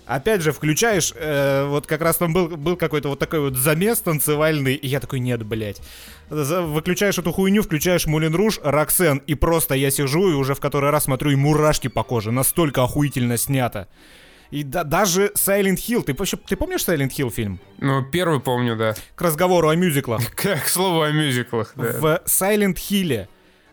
[0.07, 4.01] опять же, включаешь, э, вот как раз там был, был какой-то вот такой вот замес
[4.01, 5.81] танцевальный, и я такой, нет, блядь.
[6.31, 10.91] Выключаешь эту хуйню, включаешь Мулин Руж, Роксен, и просто я сижу и уже в который
[10.91, 13.89] раз смотрю, и мурашки по коже, настолько охуительно снято.
[14.51, 17.59] И да, даже Silent Hill, ты, ты помнишь Silent Hill фильм?
[17.79, 18.95] Ну, первый помню, да.
[19.15, 20.23] К разговору о мюзиклах.
[20.35, 21.85] К слову о мюзиклах, да.
[21.85, 23.27] В Silent Hill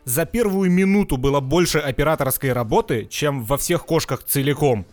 [0.06, 4.86] за первую минуту было больше операторской работы, чем во всех кошках целиком.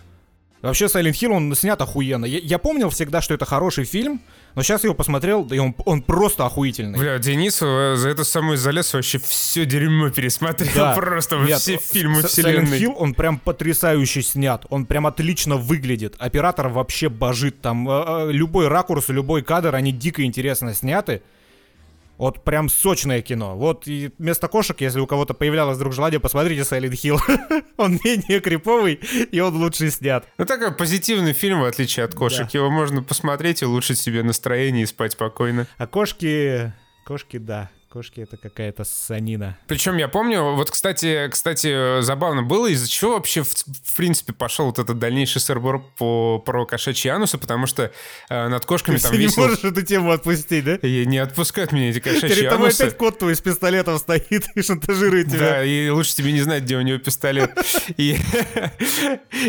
[0.62, 2.24] Вообще, Silent Hill, он снят охуенно.
[2.24, 4.20] Я, я помнил всегда, что это хороший фильм,
[4.56, 6.98] но сейчас его посмотрел, и он, он просто охуительный.
[6.98, 10.72] Бля, Денис э, за эту самую изоляцию вообще все дерьмо пересмотрел.
[10.74, 10.94] Да.
[10.96, 12.28] Просто Нет, все фильмы С- Silent
[12.64, 12.80] вселенной.
[12.80, 14.66] Hill, он прям потрясающе снят.
[14.68, 16.16] Он прям отлично выглядит.
[16.18, 17.60] Оператор вообще божит.
[17.60, 21.22] Там э, э, любой ракурс, любой кадр, они дико интересно сняты.
[22.18, 23.56] Вот прям сочное кино.
[23.56, 27.18] Вот и вместо кошек, если у кого-то появлялось вдруг желание, посмотрите Silent Hill.
[27.76, 30.26] он менее криповый, и он лучше снят.
[30.36, 32.48] Ну, такой позитивный фильм, в отличие от кошек.
[32.52, 32.58] Да.
[32.58, 35.66] Его можно посмотреть, улучшить себе настроение и спать спокойно.
[35.78, 36.72] А кошки...
[37.04, 37.70] Кошки, да.
[37.90, 39.56] Кошки это какая-то санина.
[39.66, 44.66] Причем я помню, вот, кстати, кстати, забавно было, из-за чего вообще, в, в принципе, пошел
[44.66, 47.90] вот этот дальнейший сырбор по, про кошачьи анусы, потому что
[48.28, 50.74] э, над кошками там Ты не можешь эту тему отпустить, да?
[50.74, 52.82] И не отпускают меня эти кошачьи Перед тобой анусы.
[52.82, 55.38] опять кот твой с пистолетом стоит и шантажирует тебя.
[55.38, 57.52] Да, и лучше тебе не знать, где у него пистолет.
[57.96, 58.18] И,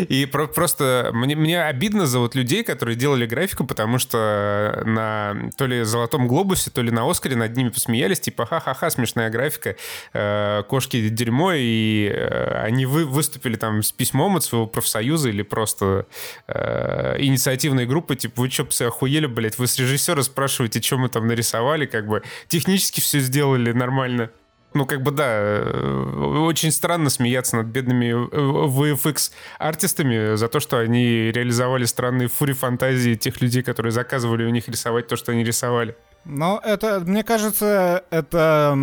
[0.08, 5.50] и про- просто мне, мне обидно за вот людей, которые делали графику, потому что на
[5.58, 9.76] то ли Золотом Глобусе, то ли на Оскаре над ними посмеялись, типа ха-ха-ха, смешная графика,
[10.12, 15.42] э, кошки дерьмо, и э, они вы, выступили там с письмом от своего профсоюза или
[15.42, 16.06] просто
[16.46, 21.08] э, инициативной группы, типа, вы что, псы, охуели, блядь, вы с режиссера спрашиваете, что мы
[21.08, 24.30] там нарисовали, как бы технически все сделали нормально.
[24.72, 25.64] Ну, как бы, да,
[26.46, 33.40] очень странно смеяться над бедными VFX-артистами за то, что они реализовали странные фури фантазии тех
[33.40, 35.96] людей, которые заказывали у них рисовать то, что они рисовали.
[36.24, 38.76] Но это, мне кажется, это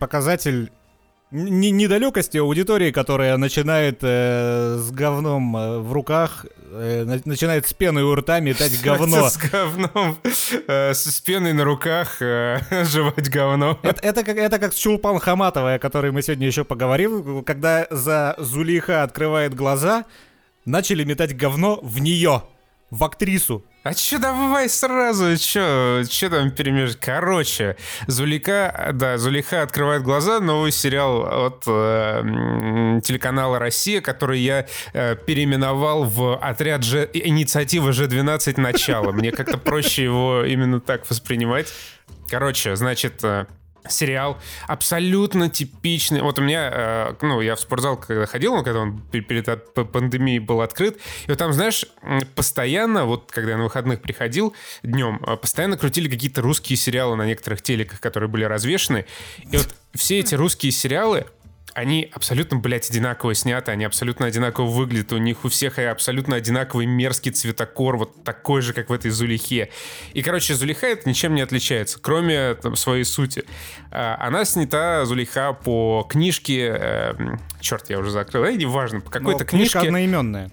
[0.00, 0.70] показатель
[1.30, 7.72] не- недалекости аудитории, которая начинает э, с говном э, в руках, э, на- начинает с
[7.72, 9.28] пеной у рта метать говно.
[9.28, 10.18] С говном,
[10.68, 13.78] э, с с пеной на руках э, жевать говно.
[13.82, 17.86] Это, это, как, это как с Чулпан Хаматовой, о которой мы сегодня еще поговорим, когда
[17.90, 20.04] за Зулейха открывает глаза,
[20.64, 22.42] начали метать говно в нее,
[22.90, 23.64] в актрису.
[23.84, 26.96] А чё, давай сразу, чё, чё там перемежь?
[26.98, 35.16] Короче, Зулика, да, Зулиха открывает глаза, новый сериал от э, телеканала «Россия», который я э,
[35.16, 37.10] переименовал в отряд Ж...
[37.12, 39.12] инициатива Ж-12 «Начало».
[39.12, 41.70] Мне как-то проще его именно так воспринимать.
[42.26, 43.44] Короче, значит, э,
[43.88, 46.22] сериал абсолютно типичный.
[46.22, 49.74] Вот у меня, э, ну, я в спортзал когда ходил, ну, когда он пе- перед
[49.74, 51.84] пандемией был открыт, и вот там, знаешь,
[52.34, 57.26] постоянно, вот когда я на выходных приходил днем, э, постоянно крутили какие-то русские сериалы на
[57.26, 59.06] некоторых телеках, которые были развешены.
[59.50, 61.26] И вот все эти русские сериалы,
[61.74, 66.86] они абсолютно, блядь, одинаково сняты, они абсолютно одинаково выглядят, у них у всех абсолютно одинаковый
[66.86, 69.70] мерзкий цветокор, вот такой же, как в этой Зулихе.
[70.12, 73.44] И, короче, Зулиха это ничем не отличается, кроме там, своей сути.
[73.90, 77.14] А, Она снята, Зулиха, по книжке, э,
[77.60, 79.88] черт, я уже закрыл, э, неважно, по какой-то Но книжка книжке.
[79.88, 80.50] одноименная.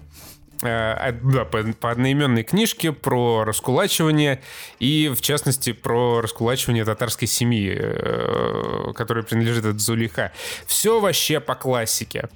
[0.62, 4.40] Э, да, по, по одноименной книжке про раскулачивание
[4.78, 10.32] и, в частности, про раскулачивание татарской семьи, э, которой принадлежит этот Зулиха.
[10.66, 12.28] Все вообще по классике.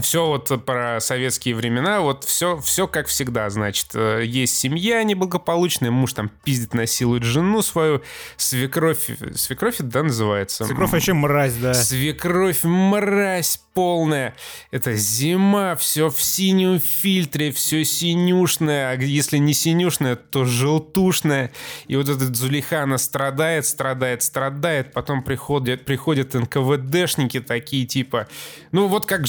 [0.00, 3.90] Все вот про советские времена, вот все, все как всегда, значит.
[3.94, 8.02] Э, Есть семья неблагополучная, муж там пиздит, насилует жену свою,
[8.36, 10.64] свекровь, свекровь это, да, называется?
[10.64, 11.74] Свекровь вообще мразь, да.
[11.74, 14.34] Свекровь мразь полная.
[14.70, 18.90] Это зима, все в синем фильтре, все синюшное.
[18.90, 21.52] А если не синюшное, то желтушное.
[21.88, 24.92] И вот этот Зулиха, она страдает, страдает, страдает.
[24.92, 28.28] Потом приходят, приходят НКВДшники такие, типа...
[28.70, 29.26] Ну, вот как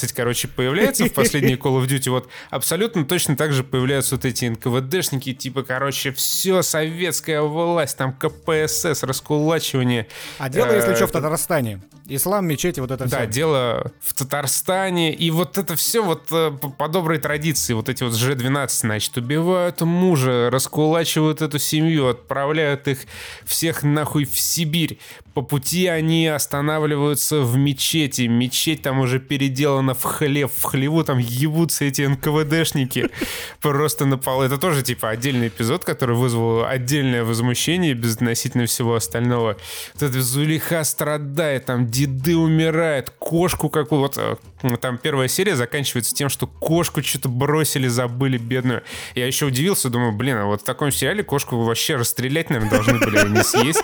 [0.00, 2.10] G12, короче, появляется в последней Call of Duty.
[2.10, 8.12] Вот абсолютно точно так же появляются вот эти НКВДшники, типа, короче, все, советская власть, там
[8.12, 10.06] КПСС, раскулачивание.
[10.38, 11.80] А дело, если Э, что, в Татарстане.
[12.10, 13.26] Ислам, мечети, вот это да, все.
[13.26, 15.14] дело в Татарстане.
[15.14, 17.72] И вот это все вот э, по, доброй традиции.
[17.72, 23.00] Вот эти вот Ж-12, значит, убивают мужа, раскулачивают эту семью, отправляют их
[23.44, 24.98] всех нахуй в Сибирь.
[25.34, 28.22] По пути они останавливаются в мечети.
[28.22, 30.50] Мечеть там уже переделана в хлев.
[30.56, 33.08] В хлеву там ебутся эти НКВДшники.
[33.60, 34.42] Просто на пол.
[34.42, 39.56] Это тоже типа отдельный эпизод, который вызвал отдельное возмущение безотносительно всего остального.
[39.94, 44.36] Вот эта Зулиха страдает, там деды умирают, кошку какую вот э,
[44.80, 48.82] там первая серия заканчивается тем, что кошку что-то бросили, забыли бедную.
[49.14, 52.98] Я еще удивился, думаю, блин, а вот в таком сериале кошку вообще расстрелять, наверное, должны
[52.98, 53.82] были, не съесть.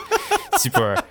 [0.59, 1.05] Типа,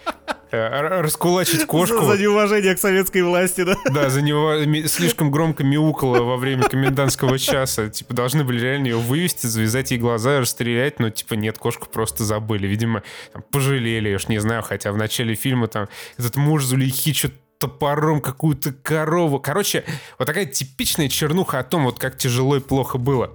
[0.52, 2.06] э, раскулачить кошку.
[2.06, 3.76] За неуважение к советской власти, да?
[3.86, 4.56] Да, за него
[4.88, 7.90] слишком громко мяукало во время комендантского часа.
[7.90, 12.24] Типа, должны были реально ее вывести, завязать ей глаза, расстрелять, но, типа, нет, кошку просто
[12.24, 12.68] забыли.
[12.68, 13.04] Видимо,
[13.34, 17.36] там, пожалели, я уж не знаю, хотя в начале фильма там этот муж Зулейхи что-то
[17.58, 19.40] топором какую-то корову.
[19.40, 19.86] Короче,
[20.20, 23.32] вот такая типичная чернуха о том, вот как тяжело и плохо было.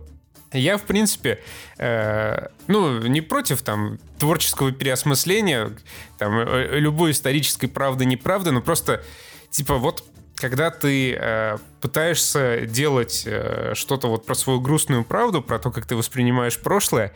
[0.52, 1.40] Я, в принципе,
[1.78, 5.72] э, ну, не против там творческого переосмысления,
[6.18, 9.04] там, э, любой исторической правды, неправды, но просто,
[9.50, 15.58] типа, вот когда ты э, пытаешься делать э, что-то вот про свою грустную правду, про
[15.58, 17.14] то, как ты воспринимаешь прошлое,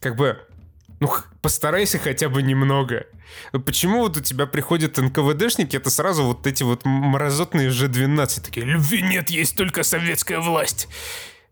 [0.00, 0.38] как бы,
[1.00, 1.10] ну,
[1.42, 3.06] постарайся хотя бы немного.
[3.66, 9.02] Почему вот у тебя приходят НКВДшники, это сразу вот эти вот мразотные Ж-12, такие, любви
[9.02, 10.88] нет, есть только советская власть.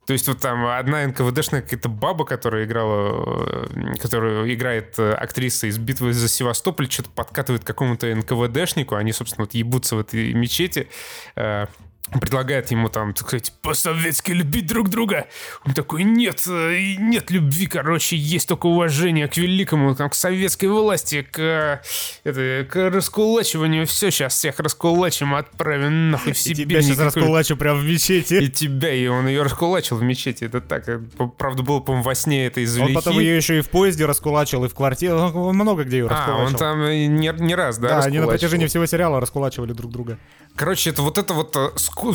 [0.06, 5.68] То есть вот там одна НКВДшная какая-то баба, которая играла, э, которую играет э, актриса
[5.68, 10.88] из «Битвы за Севастополь», что-то подкатывает какому-то НКВДшнику, они, собственно, вот ебутся в этой мечети,
[11.36, 11.66] э,
[12.10, 15.26] предлагает ему там, так сказать, по-советски любить друг друга.
[15.64, 20.66] Он такой, нет, э, нет любви, короче, есть только уважение к великому, там, к советской
[20.66, 21.82] власти, к,
[22.24, 23.86] это, к раскулачиванию.
[23.86, 26.62] Все, сейчас всех раскулачим, отправим нахуй в Сибирь.
[26.62, 27.22] И тебя сейчас никакой...
[27.22, 28.34] раскулачу прям в мечети.
[28.34, 30.44] И тебя, и он ее раскулачил в мечети.
[30.44, 31.00] Это так, э,
[31.38, 34.64] правда, было, по-моему, во сне это из Он потом ее еще и в поезде раскулачил,
[34.64, 36.44] и в квартире, он много где ее раскулачил.
[36.44, 39.90] А, он там не, не раз, да, Да, они на протяжении всего сериала раскулачивали друг
[39.90, 40.18] друга.
[40.56, 41.70] Короче, это вот это вот э,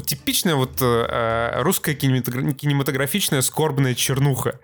[0.05, 4.59] типичная вот э, русская кинематографичная скорбная чернуха.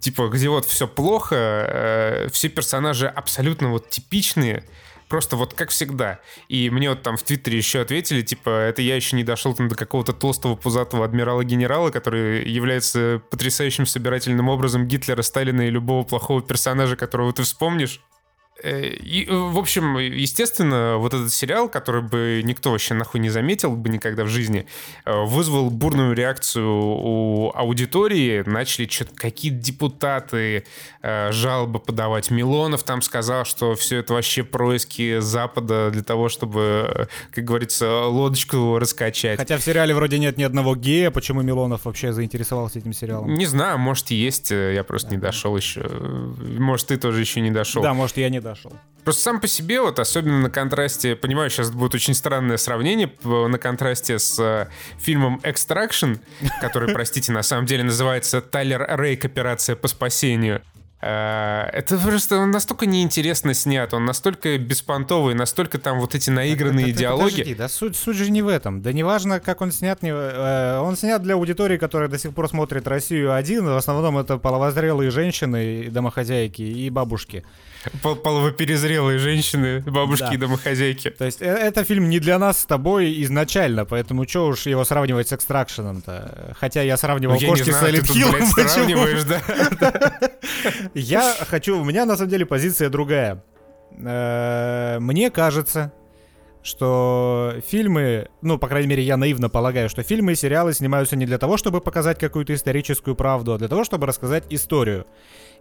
[0.00, 4.64] Типа, где вот все плохо, э, все персонажи абсолютно вот типичные,
[5.08, 6.20] просто вот как всегда.
[6.48, 9.68] И мне вот там в Твиттере еще ответили, типа, это я еще не дошел там
[9.68, 16.42] до какого-то толстого пузатого адмирала-генерала, который является потрясающим собирательным образом Гитлера, Сталина и любого плохого
[16.42, 18.00] персонажа, которого ты вспомнишь.
[18.64, 23.28] Э, и, э, в общем, естественно, вот этот сериал, который бы никто вообще нахуй не
[23.28, 24.66] заметил бы никогда в жизни,
[25.04, 28.42] э, вызвал бурную реакцию у аудитории.
[28.46, 30.64] Начали что-то какие-то депутаты
[31.02, 32.30] жалобы подавать.
[32.30, 38.78] Милонов там сказал, что все это вообще происки Запада для того, чтобы, как говорится, лодочку
[38.78, 39.38] раскачать.
[39.38, 41.10] Хотя в сериале вроде нет ни одного гея.
[41.10, 43.34] Почему Милонов вообще заинтересовался этим сериалом?
[43.34, 44.50] Не знаю, может есть.
[44.50, 45.16] Я просто да.
[45.16, 45.82] не дошел еще.
[45.82, 47.82] Может, ты тоже еще не дошел.
[47.82, 48.53] Да, может, я не дошел.
[49.04, 53.58] Просто сам по себе, вот особенно на контрасте, понимаю, сейчас будет очень странное сравнение на
[53.58, 56.18] контрасте с э, фильмом Extraction,
[56.60, 59.24] который, простите, на самом деле называется «Тайлер Рейк.
[59.24, 60.62] Операция по спасению».
[61.06, 66.86] Э, это просто он настолько неинтересно снят, он настолько беспонтовый, настолько там вот эти наигранные
[66.86, 67.30] так, диалоги.
[67.32, 68.80] Подожди, да суть, суть же не в этом.
[68.80, 72.48] Да неважно, как он снят, не, э, он снят для аудитории, которая до сих пор
[72.48, 73.66] смотрит Россию один.
[73.66, 77.44] В основном это половозрелые женщины, домохозяйки и бабушки.
[78.02, 80.34] Половоперезрелые женщины, бабушки да.
[80.34, 81.10] и домохозяйки.
[81.10, 84.84] То есть э, это фильм не для нас с тобой изначально, поэтому что уж его
[84.84, 86.54] сравнивать с Экстракшеном-то?
[86.58, 88.68] Хотя я сравнивал ну, кошки с Silent Hill.
[88.68, 89.40] сравниваешь, да?
[90.94, 91.80] Я хочу...
[91.80, 93.42] У меня на самом деле позиция другая.
[93.98, 95.92] Э, мне кажется,
[96.64, 101.26] что фильмы, ну, по крайней мере, я наивно полагаю, что фильмы и сериалы снимаются не
[101.26, 105.06] для того, чтобы показать какую-то историческую правду, а для того, чтобы рассказать историю.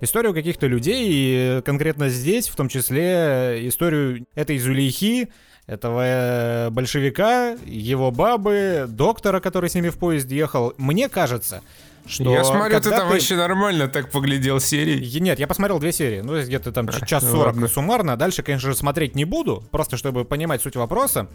[0.04, 5.30] Историю каких-то людей, и конкретно здесь, в том числе, историю этой Зулейхи,
[5.66, 10.74] этого э, большевика, его бабы, доктора, который с ними в поезде ехал.
[10.78, 11.62] Мне кажется,
[12.06, 13.14] что я смотрю, ты там ты...
[13.14, 15.20] вообще нормально так поглядел серии.
[15.20, 16.20] Нет, я посмотрел две серии.
[16.20, 18.18] Ну, где-то там а, час сорок ну, суммарно.
[18.18, 21.30] Дальше, конечно же, смотреть не буду, просто чтобы понимать суть вопроса.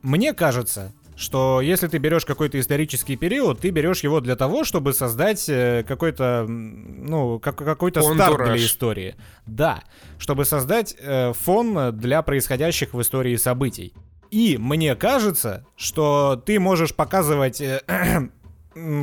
[0.00, 4.92] Мне кажется, что если ты берешь какой-то исторический период, ты берешь его для того, чтобы
[4.92, 9.16] создать э, какой-то, ну, как, какой-то старт для истории.
[9.44, 9.82] Да,
[10.18, 13.92] чтобы создать э, фон для происходящих в истории событий.
[14.30, 17.80] И мне кажется, что ты можешь показывать э,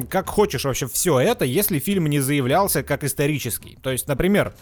[0.10, 3.78] как хочешь вообще все это, если фильм не заявлялся как исторический.
[3.82, 4.54] То есть, например,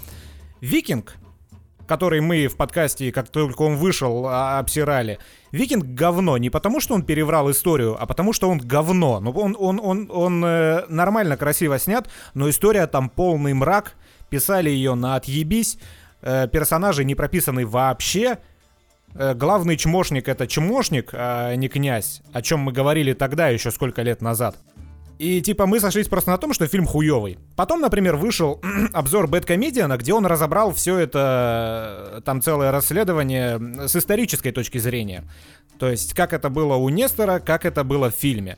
[0.60, 1.18] «Викинг»,
[1.88, 5.20] который мы в подкасте, как только он вышел, а, обсирали.
[5.52, 9.20] Викинг говно не потому, что он переврал историю, а потому, что он говно.
[9.20, 13.96] Ну, он, он, он, он э, нормально, красиво снят, но история там полный мрак.
[14.30, 15.78] Писали ее на отъебись.
[16.22, 18.40] Э, персонажи не прописаны вообще.
[19.16, 22.22] Э, главный чмошник это чмошник, а не князь.
[22.32, 24.58] О чем мы говорили тогда, еще сколько лет назад.
[25.24, 27.38] И типа мы сошлись просто на том, что фильм хуёвый.
[27.56, 28.62] Потом, например, вышел
[28.94, 35.24] обзор Бэткомедиана, где он разобрал все это, там целое расследование с исторической точки зрения.
[35.80, 38.58] То есть, как это было у Нестора, как это было в фильме.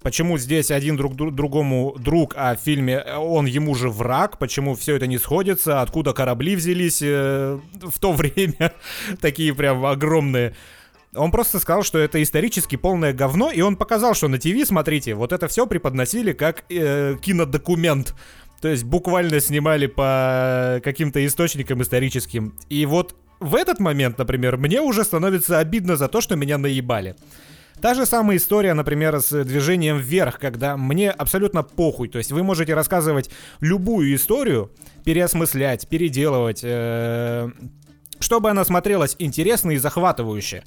[0.00, 4.38] Почему здесь один друг другому друг, а в фильме он ему же враг?
[4.38, 5.82] Почему все это не сходится?
[5.82, 8.72] Откуда корабли взялись э, в то время?
[9.20, 10.54] Такие прям огромные.
[11.16, 15.14] Он просто сказал, что это исторически полное говно, и он показал, что на ТВ, смотрите,
[15.14, 18.14] вот это все преподносили как э, кинодокумент.
[18.60, 22.56] То есть буквально снимали по каким-то источникам историческим.
[22.68, 27.16] И вот в этот момент, например, мне уже становится обидно за то, что меня наебали.
[27.80, 32.08] Та же самая история, например, с движением вверх, когда мне абсолютно похуй.
[32.08, 34.72] То есть вы можете рассказывать любую историю,
[35.04, 37.50] переосмыслять, переделывать, э,
[38.18, 40.64] чтобы она смотрелась интересно и захватывающе.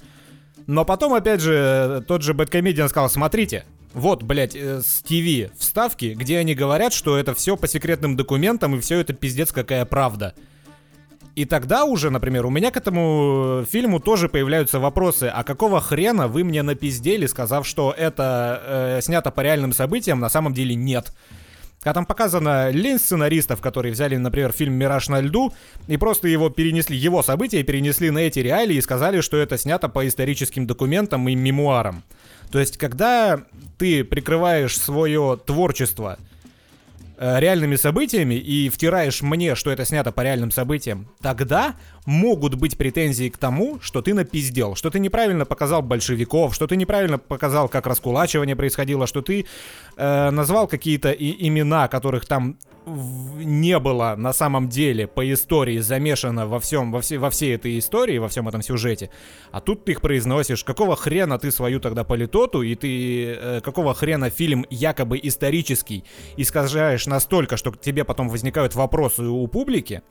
[0.70, 3.66] Но потом, опять же, тот же Бэткомедиан сказал, смотрите,
[3.96, 8.76] вот, блядь, э, с ТВ вставки, где они говорят, что это все по секретным документам
[8.76, 10.36] и все это пиздец какая правда.
[11.34, 16.28] И тогда уже, например, у меня к этому фильму тоже появляются вопросы, а какого хрена
[16.28, 21.12] вы мне напиздели, сказав, что это э, снято по реальным событиям, на самом деле нет.
[21.82, 25.54] Когда там показана лень сценаристов, которые взяли, например, фильм «Мираж на льду»
[25.88, 29.88] и просто его перенесли, его события перенесли на эти реалии и сказали, что это снято
[29.88, 32.04] по историческим документам и мемуарам.
[32.52, 33.42] То есть, когда
[33.78, 36.18] ты прикрываешь свое творчество
[37.22, 41.76] Э, реальными событиями и втираешь мне, что это снято по реальным событиям, тогда
[42.10, 46.76] могут быть претензии к тому, что ты напиздел, что ты неправильно показал большевиков, что ты
[46.76, 49.46] неправильно показал, как раскулачивание происходило, что ты
[49.96, 52.58] э, назвал какие-то и имена, которых там
[52.88, 57.78] не было на самом деле по истории замешано во всем, во, все, во всей этой
[57.78, 59.12] истории, во всем этом сюжете,
[59.52, 63.94] а тут ты их произносишь, какого хрена ты свою тогда политоту, и ты э, какого
[63.94, 66.04] хрена фильм якобы исторический
[66.38, 70.02] искажаешь настолько, что к тебе потом возникают вопросы у публики,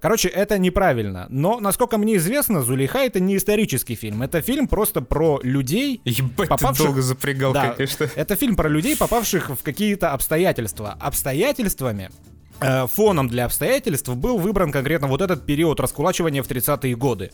[0.00, 1.26] Короче, это неправильно.
[1.28, 4.22] Но, насколько мне известно, Зулейха это не исторический фильм.
[4.22, 6.78] Это фильм просто про людей, Ебать, попавших...
[6.78, 8.08] ты долго запрягал, да, конечно.
[8.14, 10.96] Это фильм про людей, попавших в какие-то обстоятельства.
[11.00, 12.10] Обстоятельствами
[12.60, 17.32] э, фоном для обстоятельств был выбран конкретно вот этот период раскулачивания в 30-е годы.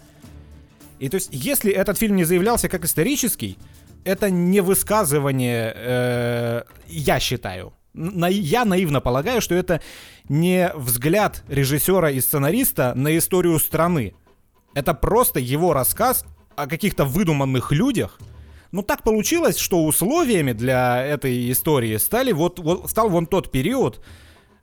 [0.98, 3.58] И то есть, если этот фильм не заявлялся как исторический,
[4.04, 9.80] это не высказывание, э, я считаю, на, я наивно полагаю, что это
[10.28, 14.14] не взгляд режиссера и сценариста на историю страны.
[14.74, 16.24] Это просто его рассказ
[16.56, 18.18] о каких-то выдуманных людях.
[18.72, 24.00] Ну так получилось, что условиями для этой истории стали вот, вот стал вон тот период,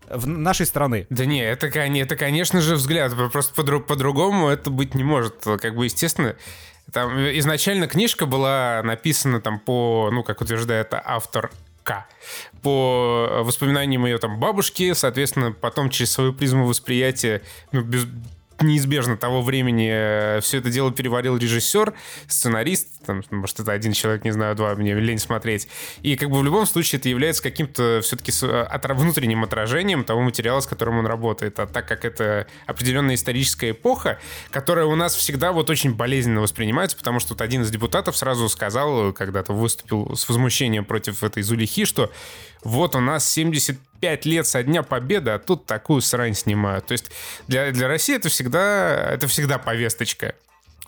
[0.09, 1.07] в нашей страны.
[1.09, 5.35] Да не, это, это конечно же взгляд, просто по-другому это быть не может.
[5.43, 6.35] Как бы, естественно,
[6.91, 11.51] там изначально книжка была написана там по, ну, как утверждает автор
[12.61, 18.05] По воспоминаниям ее там бабушки, соответственно, потом через свою призму восприятия, ну, без,
[18.61, 21.93] неизбежно того времени э, все это дело переварил режиссер,
[22.27, 25.67] сценарист, там, может, это один человек, не знаю, два, мне лень смотреть.
[26.01, 30.59] И как бы в любом случае это является каким-то все-таки отра- внутренним отражением того материала,
[30.59, 31.59] с которым он работает.
[31.59, 34.19] А так как это определенная историческая эпоха,
[34.51, 38.47] которая у нас всегда вот очень болезненно воспринимается, потому что вот один из депутатов сразу
[38.49, 42.11] сказал, когда-то выступил с возмущением против этой Зулихи, что
[42.63, 43.25] вот у нас
[44.01, 46.87] 75 лет со дня победы, а тут такую срань снимают.
[46.87, 47.11] То есть
[47.47, 50.35] для, для России это всегда, это всегда повесточка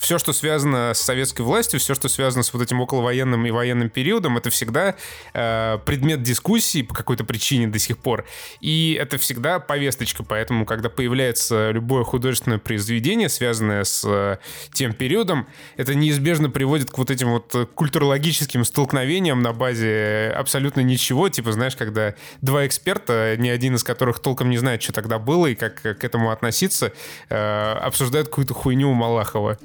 [0.04, 3.90] все, что связано с советской властью, все, что связано с вот этим околовоенным и военным
[3.90, 4.96] периодом, это всегда
[5.34, 8.26] э, предмет дискуссии по какой-то причине до сих пор.
[8.60, 10.24] И это всегда повесточка.
[10.24, 14.40] Поэтому, когда появляется любое художественное произведение, связанное с э,
[14.74, 15.48] тем периодом,
[15.78, 21.30] это неизбежно приводит к вот этим вот культурологическим столкновениям на базе абсолютно ничего.
[21.30, 25.48] Типа, знаешь, когда два эксперта, ни один из которых толком не знает, что тогда было
[25.48, 26.92] и как к этому относиться,
[27.30, 29.58] э, обсуждают какую-то хуйню у Малахова.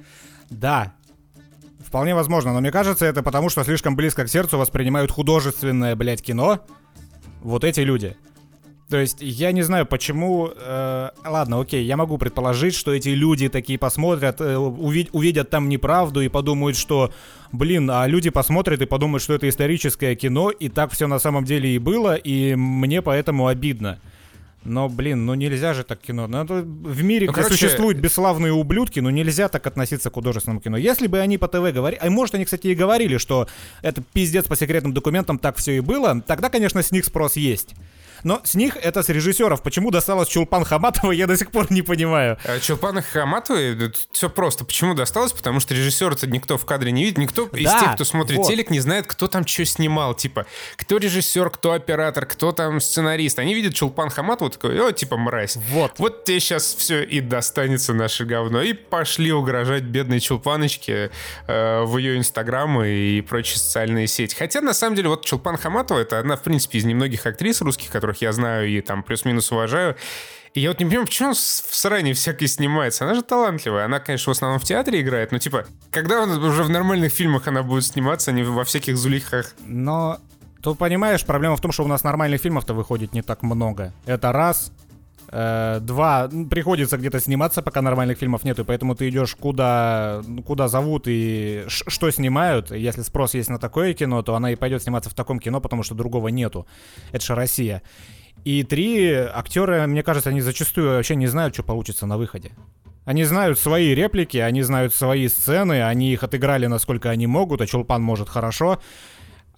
[0.51, 0.95] Да,
[1.89, 6.23] вполне возможно, но мне кажется, это потому, что слишком близко к сердцу воспринимают художественное, блядь,
[6.23, 6.61] кино
[7.41, 8.17] вот эти люди.
[8.91, 10.51] То есть я не знаю, почему...
[10.57, 15.69] Э, ладно, окей, я могу предположить, что эти люди такие посмотрят, э, увид, увидят там
[15.69, 17.13] неправду и подумают, что,
[17.53, 21.45] блин, а люди посмотрят и подумают, что это историческое кино, и так все на самом
[21.45, 24.01] деле и было, и мне поэтому обидно.
[24.69, 26.27] Но, блин, ну нельзя же так кино.
[26.27, 27.57] Ну, в мире, ну, где короче...
[27.57, 30.77] существуют бесславные ублюдки, ну нельзя так относиться к художественному кино.
[30.77, 33.49] Если бы они по ТВ говорили, а может они, кстати, и говорили, что
[33.83, 37.75] это пиздец по секретным документам, так все и было, тогда, конечно, с них спрос есть.
[38.25, 39.63] Но с них это с режиссеров.
[39.63, 42.39] Почему досталось Чулпан Хаматова, я до сих пор не понимаю.
[42.45, 44.65] А Чулпан Хаматовой все просто.
[44.65, 45.33] Почему досталось?
[45.33, 47.19] Потому что режиссер-то никто в кадре не видит.
[47.19, 48.49] Никто да, из тех, кто смотрит вот.
[48.49, 50.15] телек, не знает, кто там что снимал.
[50.15, 50.47] Типа,
[50.77, 53.39] кто режиссер, кто оператор, кто там сценарист.
[53.39, 55.57] Они видят Чулпан Хаматову, такой, о, типа, мразь.
[55.57, 55.93] Вот.
[55.99, 58.63] Вот тебе сейчас все и достанется наше говно.
[58.63, 61.11] И пошли угрожать бедной Чулпаночке
[61.47, 64.35] э, в ее инстаграмы и прочие социальные сети.
[64.35, 67.91] Хотя, на самом деле, вот Чулпан Хаматова, это одна, в принципе, из немногих актрис русских,
[67.91, 69.97] которые которых я знаю и там плюс-минус уважаю.
[70.55, 73.05] И я вот не понимаю, почему он в сране всякой снимается.
[73.05, 73.85] Она же талантливая.
[73.85, 77.47] Она, конечно, в основном в театре играет, но типа, когда он уже в нормальных фильмах
[77.49, 79.55] она будет сниматься, а не во всяких зулихах.
[79.67, 80.19] Но
[80.61, 83.93] Тут, понимаешь, проблема в том, что у нас нормальных фильмов-то выходит не так много.
[84.07, 84.73] Это раз.
[85.31, 91.05] Э, два, приходится где-то сниматься, пока нормальных фильмов нету, поэтому ты идешь куда, куда зовут
[91.07, 92.71] и что снимают.
[92.71, 95.83] Если спрос есть на такое кино, то она и пойдет сниматься в таком кино, потому
[95.83, 96.67] что другого нету.
[97.13, 97.83] Это же Россия.
[98.45, 102.53] И три, актеры, мне кажется, они зачастую вообще не знают, что получится на выходе.
[103.05, 107.67] Они знают свои реплики, они знают свои сцены, они их отыграли насколько они могут, а
[107.67, 108.81] Чулпан может хорошо.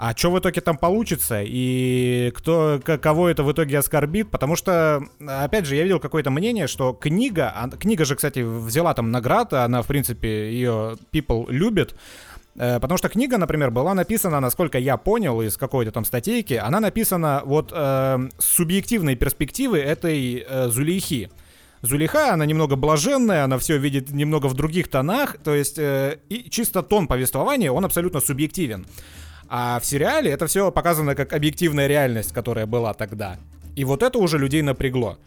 [0.03, 4.31] А что в итоге там получится и кто, кого это в итоге оскорбит?
[4.31, 8.95] Потому что, опять же, я видел какое-то мнение, что книга, а, книга же, кстати, взяла
[8.95, 11.95] там награды, она, в принципе, ее people любит,
[12.57, 16.81] э, Потому что книга, например, была написана, насколько я понял из какой-то там статейки, она
[16.81, 21.31] написана вот э, с субъективной перспективы этой э, Зулейхи.
[21.83, 26.49] Зулейха, она немного блаженная, она все видит немного в других тонах, то есть э, и
[26.49, 28.87] чисто тон повествования, он абсолютно субъективен.
[29.53, 33.37] А в сериале это все показано как объективная реальность, которая была тогда.
[33.75, 35.19] И вот это уже людей напрягло.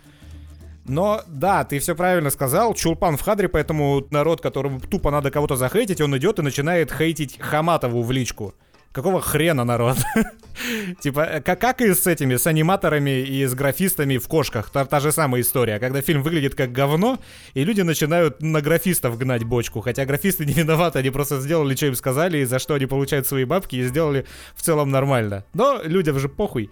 [0.86, 5.58] Но да, ты все правильно сказал, Чулпан в кадре, поэтому народ, которому тупо надо кого-то
[5.58, 8.54] захейтить, он идет и начинает хейтить Хаматову в личку.
[8.94, 9.98] Какого хрена, народ?
[11.02, 14.70] типа, э, как, как и с этими, с аниматорами и с графистами в кошках.
[14.70, 15.80] Та, та же самая история.
[15.80, 17.18] Когда фильм выглядит как говно,
[17.56, 19.82] и люди начинают на графистов гнать бочку.
[19.82, 23.26] Хотя графисты не виноваты, они просто сделали, что им сказали, и за что они получают
[23.26, 25.44] свои бабки, и сделали в целом нормально.
[25.56, 26.70] Но людям же похуй.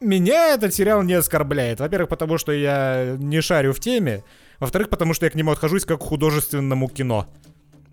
[0.00, 1.80] Меня этот сериал не оскорбляет.
[1.80, 4.24] Во-первых, потому что я не шарю в теме.
[4.60, 7.28] Во-вторых, потому что я к нему отношусь как к художественному кино.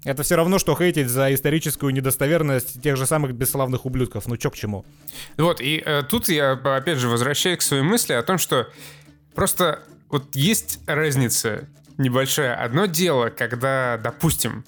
[0.05, 4.27] Это все равно, что хейтить за историческую недостоверность тех же самых бесславных ублюдков.
[4.27, 4.85] Ну чё к чему?
[5.35, 8.67] Вот, и э, тут я, опять же, возвращаюсь к своей мысли о том, что
[9.33, 12.55] просто вот есть разница небольшая.
[12.55, 14.63] Одно дело, когда, допустим,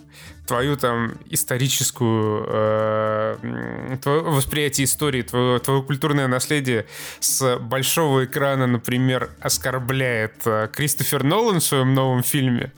[0.48, 6.88] твою там историческую э, твое восприятие истории, твое, твое культурное наследие
[7.20, 12.72] с большого экрана, например, оскорбляет э, Кристофер Нолан в своем новом фильме.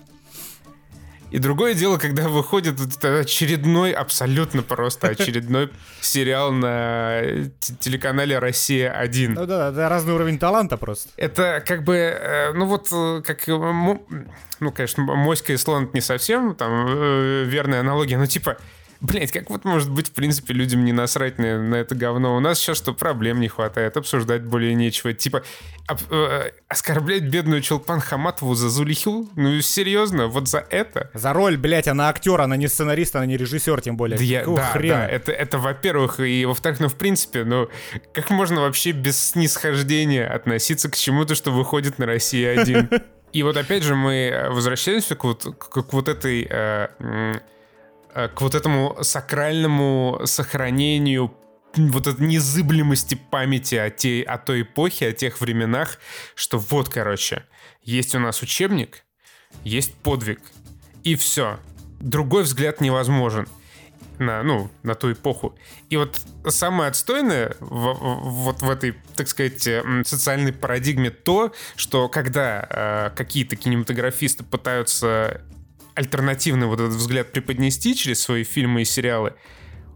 [1.32, 5.72] И другое дело, когда выходит очередной, абсолютно просто очередной
[6.02, 7.22] сериал на
[7.80, 9.30] телеканале «Россия-1».
[9.30, 11.10] Ну да, это разный уровень таланта просто.
[11.18, 16.02] Это как бы, э, ну вот, э, как, э, ну, конечно, моська и слон не
[16.02, 16.88] совсем там
[17.48, 18.58] верная аналогия, но типа,
[19.02, 22.36] Блять, как вот может быть, в принципе, людям не насрать на, на это говно?
[22.36, 25.14] У нас сейчас что, проблем не хватает, обсуждать более нечего.
[25.14, 25.44] Типа,
[25.88, 29.30] об, э, оскорблять бедную Челпан Хаматову за Зулиху?
[29.36, 31.10] Ну, серьезно, вот за это?
[31.14, 34.18] За роль, блять, она актер, она не сценарист, она не режиссер, тем более.
[34.18, 34.96] Да, я, да, хрена?
[34.96, 37.70] да, это, это во-первых, и во-вторых, ну, в принципе, ну,
[38.14, 42.90] как можно вообще без снисхождения относиться к чему-то, что выходит на России один?
[43.32, 46.48] И вот опять же мы возвращаемся к вот, к, к вот этой...
[46.50, 47.34] Э, Э,
[48.14, 51.34] к вот этому сакральному сохранению
[51.76, 56.00] вот этой незыблемости памяти о, те, о той эпохе, о тех временах,
[56.36, 57.44] что вот, короче,
[57.84, 59.04] есть у нас учебник,
[59.64, 60.42] есть подвиг,
[61.04, 61.60] и все.
[62.00, 63.48] Другой взгляд невозможен
[64.20, 65.58] на, ну, на ту эпоху.
[65.90, 69.68] И вот самое отстойное в, вот в этой, так сказать,
[70.06, 75.42] социальной парадигме то, что когда э, какие-то кинематографисты пытаются
[76.00, 79.34] альтернативный вот этот взгляд преподнести через свои фильмы и сериалы,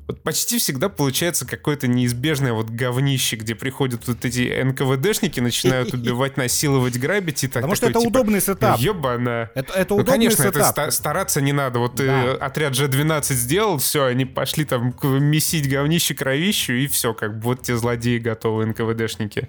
[0.05, 6.35] вот почти всегда получается какое-то неизбежное вот говнище, где приходят вот эти НКВДшники, начинают убивать,
[6.35, 7.61] насиловать, грабить и так.
[7.61, 8.77] Потому что это типа, удобный setup.
[8.79, 9.49] Ебана.
[9.55, 10.77] Это, это ну, удобный конечно, setup.
[10.77, 11.79] это стараться не надо.
[11.79, 12.03] Вот да.
[12.03, 17.43] ты отряд G12 сделал, все, они пошли там месить говнище кровищу, и все, как бы
[17.43, 19.47] вот те злодеи готовы, НКВДшники.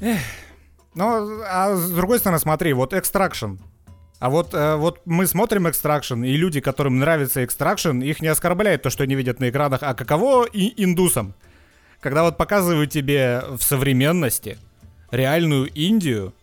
[0.00, 0.18] Эх.
[0.94, 3.58] Ну, а с другой стороны, смотри, вот Extraction.
[4.22, 8.80] А вот, э, вот мы смотрим экстракшн, и люди, которым нравится экстракшн, их не оскорбляет
[8.80, 11.34] то, что они видят на экранах, а каково и индусам?
[11.98, 14.58] Когда вот показывают тебе в современности
[15.10, 16.34] реальную Индию,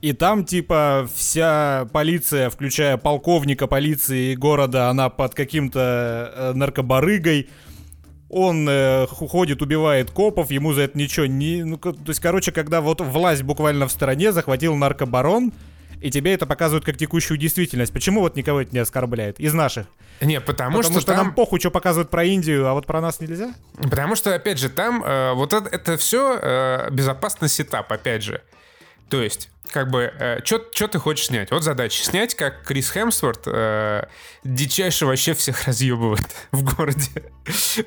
[0.00, 7.50] и там, типа, вся полиция, включая полковника полиции города, она под каким-то э, наркобарыгой.
[8.30, 11.62] Он э, ходит, убивает копов, ему за это ничего не...
[11.62, 15.52] Ну, то есть, короче, когда вот власть буквально в стране захватил наркобарон,
[16.00, 17.92] и тебе это показывают как текущую действительность.
[17.92, 19.40] Почему вот никого это не оскорбляет?
[19.40, 19.86] Из наших.
[20.20, 21.26] Не, потому, потому что, что там...
[21.26, 23.54] нам похуй, что показывают про Индию, а вот про нас нельзя?
[23.76, 28.42] Потому что, опять же, там э, вот это, это все э, безопасный сетап, опять же.
[29.08, 31.50] То есть, как бы, э, что ты хочешь снять?
[31.50, 32.04] Вот задача.
[32.04, 34.06] Снять, как Крис Хемсворт э,
[34.44, 37.32] дичайше вообще всех разъебывает в городе.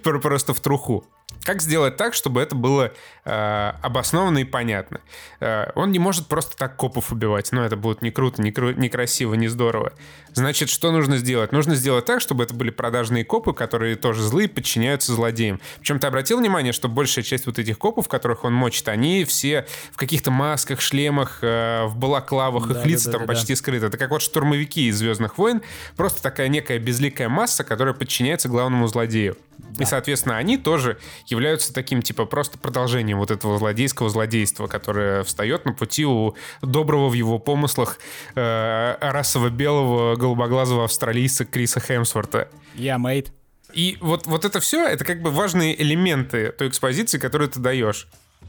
[0.03, 1.05] Просто в труху.
[1.43, 2.91] Как сделать так, чтобы это было
[3.25, 5.01] э, обоснованно и понятно?
[5.39, 8.75] Э, он не может просто так копов убивать, но это будет не круто, не, кру-
[8.77, 9.93] не красиво, не здорово.
[10.33, 11.51] Значит, что нужно сделать?
[11.51, 15.59] Нужно сделать так, чтобы это были продажные копы, которые тоже злые, подчиняются злодеям.
[15.79, 19.65] Причем ты обратил внимание, что большая часть вот этих копов, которых он мочит, они все
[19.91, 23.55] в каких-то масках, шлемах, э, в балаклавах, Да, их лица да, там да, да, почти
[23.55, 23.87] скрыты.
[23.87, 25.61] Это как вот штурмовики из «Звездных войн»,
[25.95, 29.37] просто такая некая безликая масса, которая подчиняется главному злодею.
[29.79, 35.65] И, соответственно, они тоже являются таким, типа, просто продолжением вот этого злодейского злодейства, которое встает
[35.65, 37.99] на пути у доброго в его помыслах
[38.35, 42.49] э, расово-белого голубоглазого австралийца Криса Хемсворта.
[42.75, 43.31] Я, мейт.
[43.73, 48.07] И вот, вот это все, это как бы важные элементы той экспозиции, которую ты даешь.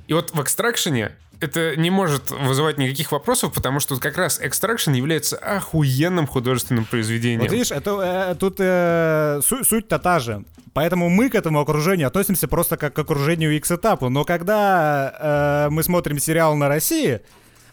[0.08, 4.92] И вот в экстракшене это не может вызывать никаких вопросов, потому что как раз экстракшн
[4.92, 7.40] является охуенным художественным произведением.
[7.40, 10.44] Вот видишь, это, э, тут э, су- суть-то та же.
[10.74, 14.08] Поэтому мы к этому окружению относимся просто как к окружению X-этапу.
[14.08, 17.20] Но когда э, мы смотрим сериал на России,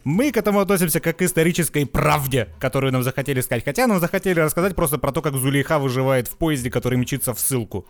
[0.04, 3.64] мы к этому относимся как к исторической правде, которую нам захотели сказать.
[3.64, 7.40] Хотя нам захотели рассказать просто про то, как Зулейха выживает в поезде, который мчится в
[7.40, 7.86] ссылку.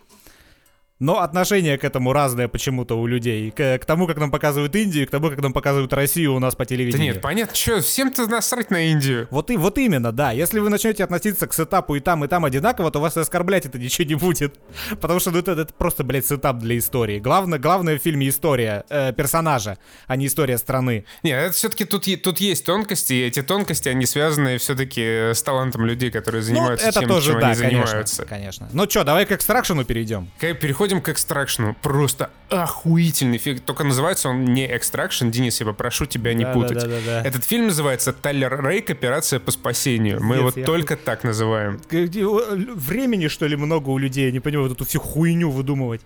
[1.00, 3.50] Но отношение к этому разное почему-то у людей.
[3.50, 6.54] К, к тому, как нам показывают Индию, к тому, как нам показывают Россию у нас
[6.54, 7.14] по Да телевидению.
[7.14, 9.26] нет, понятно, что, всем-то насрать на Индию.
[9.30, 10.30] Вот, и, вот именно, да.
[10.32, 13.64] Если вы начнете относиться к сетапу и там, и там одинаково, то вас и оскорблять
[13.64, 14.58] это ничего не будет.
[15.00, 17.18] Потому что ну, это, это просто, блядь, сетап для истории.
[17.18, 21.06] Главное, главное в фильме история э, персонажа, а не история страны.
[21.22, 25.86] Нет, это все-таки тут, тут есть тонкости, и эти тонкости, они связаны все-таки с талантом
[25.86, 28.24] людей, которые занимаются ну, это тем, тоже, чем да, они конечно, занимаются.
[28.26, 28.68] конечно.
[28.72, 30.28] Ну что, давай к экстракшену перейдем.
[30.38, 30.54] К-
[30.90, 31.76] Переходим к экстракшну.
[31.82, 33.60] Просто охуительный фильм.
[33.60, 35.30] Только называется он не экстракшн.
[35.30, 36.78] Денис, я попрошу тебя не Да, путать.
[36.78, 37.28] да, да, да, да.
[37.28, 40.20] Этот фильм называется Тайлер Рейк Операция по спасению.
[40.20, 41.80] Мы Пиздец, его я только так называем.
[41.90, 46.00] Времени, что ли, много у людей, я не понимаю, вот эту всю хуйню выдумывать.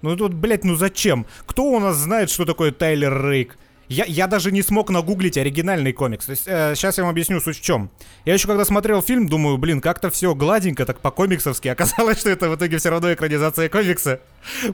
[0.00, 1.26] Ну тут, блядь, ну зачем?
[1.44, 3.58] Кто у нас знает, что такое Тайлер Рейк?
[3.90, 6.24] Я, я даже не смог нагуглить оригинальный комикс.
[6.24, 7.90] То есть, сейчас я вам объясню суть в чем.
[8.24, 11.66] Я еще когда смотрел фильм, думаю, блин, как-то все гладенько, так по-комиксовски.
[11.68, 14.20] Оказалось, что это в итоге все равно экранизация комикса.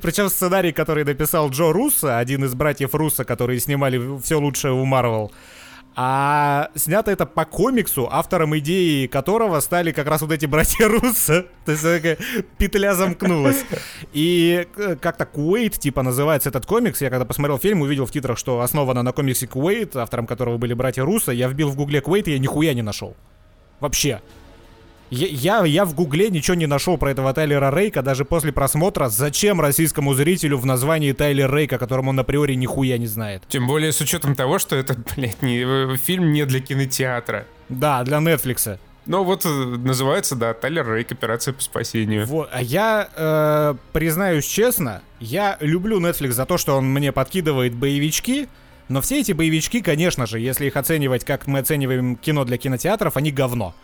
[0.03, 4.85] Причем сценарий, который написал Джо Руссо, один из братьев Руссо, которые снимали все лучшее у
[4.85, 5.33] Марвел.
[5.99, 11.47] А снято это по комиксу, автором идеи которого стали как раз вот эти братья Руссо.
[11.65, 12.19] То есть такая
[12.59, 13.65] петля замкнулась.
[14.13, 17.01] И э, как-то Куэйт, типа, называется этот комикс.
[17.01, 20.75] Я когда посмотрел фильм, увидел в титрах, что основано на комиксе Куэйт, автором которого были
[20.75, 21.33] братья Руссо.
[21.33, 23.17] Я вбил в гугле Куэйт, и я нихуя не нашел.
[23.81, 24.21] Вообще.
[25.11, 29.09] Я, я, я в гугле ничего не нашел про этого Тайлера Рейка даже после просмотра.
[29.09, 33.43] Зачем российскому зрителю в названии Тайлер Рейк, о котором он априори нихуя не знает?
[33.49, 37.47] Тем более с учетом того, что это, блядь, не, э, фильм не для кинотеатра.
[37.69, 38.81] Да, для Нетфликса.
[39.07, 42.27] Но вот э, называется, да, Тайлер Рейк Операция по спасению.
[42.27, 47.75] Вот, а я э, признаюсь честно, я люблю Netflix за то, что он мне подкидывает
[47.75, 48.49] боевички,
[48.89, 53.17] но все эти боевички, конечно же, если их оценивать, как мы оцениваем кино для кинотеатров,
[53.17, 53.75] они говно.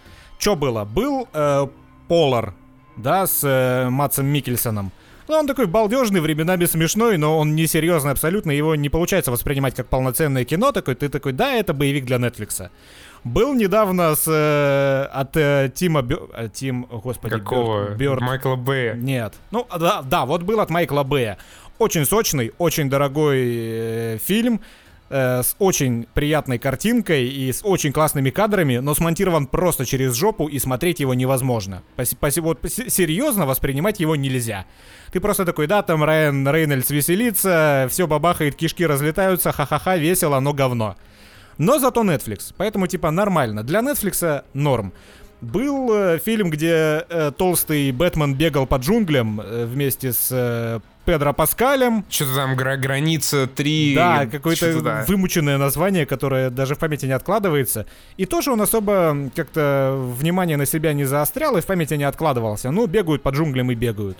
[0.43, 0.84] Что было?
[0.84, 1.68] Был э,
[2.09, 2.55] Полар,
[2.97, 4.90] да, с э, Матсом Микельсоном.
[5.28, 9.86] Ну, он такой балдежный, временами смешной, но он несерьезный абсолютно, его не получается воспринимать как
[9.86, 12.72] полноценное кино, такой, ты такой, да, это боевик для Нетфликса.
[13.22, 16.28] Был недавно с, э, от э, Тима Бё...
[16.34, 17.90] э, Тим, господи, Какого?
[17.90, 18.20] Бёрд.
[18.20, 18.95] Майкла Бэя.
[18.95, 19.34] Нет.
[19.53, 21.38] Ну, да, да, вот был от Майкла Бэя.
[21.78, 24.61] Очень сочный, очень дорогой э, фильм.
[25.13, 30.49] Э, с очень приятной картинкой и с очень классными кадрами, но смонтирован просто через жопу
[30.49, 31.83] и смотреть его невозможно.
[31.97, 34.67] Вот серьезно воспринимать его нельзя.
[35.13, 40.55] Ты просто такой, да, там Райан Рейнольдс веселится, все бабахает, кишки разлетаются, ха-ха-ха, весело, но
[40.55, 40.97] говно.
[41.59, 43.63] Но зато Netflix, поэтому типа нормально.
[43.63, 44.93] Для Netflix норм.
[45.43, 51.32] Был э, фильм, где э, толстый Бэтмен бегал по джунглям э, вместе с э, Педро
[51.32, 52.05] Паскалем.
[52.09, 53.94] Что-то там гра- граница 3.
[53.94, 55.05] Да, какое-то да.
[55.09, 57.86] вымученное название, которое даже в памяти не откладывается.
[58.16, 62.70] И тоже он особо как-то внимание на себя не заострял и в памяти не откладывался.
[62.70, 64.18] Ну, бегают по джунглям и бегают.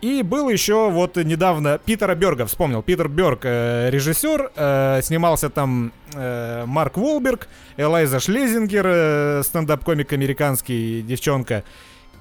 [0.00, 5.92] И был еще вот недавно Питера Берга, вспомнил, Питер Берг, э, режиссер, э, снимался там
[6.14, 11.64] э, Марк Волберг, Элайза Шлезингер, э, стендап-комик американский, девчонка.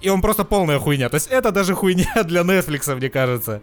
[0.02, 1.10] И он просто полная хуйня.
[1.10, 3.62] То есть это даже хуйня для Netflix, мне кажется.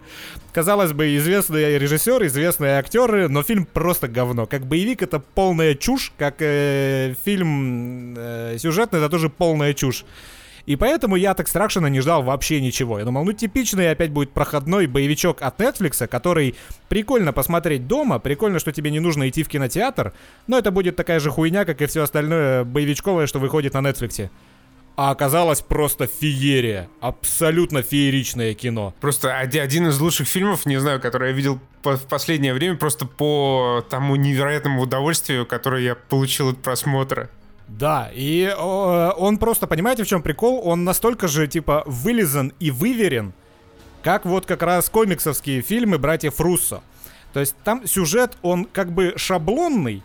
[0.52, 4.46] Казалось бы, известные режиссеры, известные актеры, но фильм просто говно.
[4.46, 10.04] Как боевик это полная чушь, как э, фильм э, сюжетный это тоже полная чушь.
[10.66, 12.98] И поэтому я от Extraction не ждал вообще ничего.
[12.98, 16.56] Я думал, ну типичный опять будет проходной боевичок от Netflix, который
[16.88, 20.12] прикольно посмотреть дома, прикольно, что тебе не нужно идти в кинотеатр,
[20.48, 24.28] но это будет такая же хуйня, как и все остальное боевичковое, что выходит на Netflix.
[24.96, 26.88] А оказалось просто феерия.
[27.00, 28.94] Абсолютно фееричное кино.
[29.00, 33.04] Просто оди- один из лучших фильмов, не знаю, который я видел в последнее время, просто
[33.06, 37.28] по тому невероятному удовольствию, которое я получил от просмотра.
[37.68, 40.62] Да, и о, он просто, понимаете, в чем прикол?
[40.64, 43.34] Он настолько же, типа, вылизан и выверен,
[44.02, 46.80] как вот как раз комиксовские фильмы братьев Руссо.
[47.32, 50.02] То есть там сюжет, он как бы шаблонный,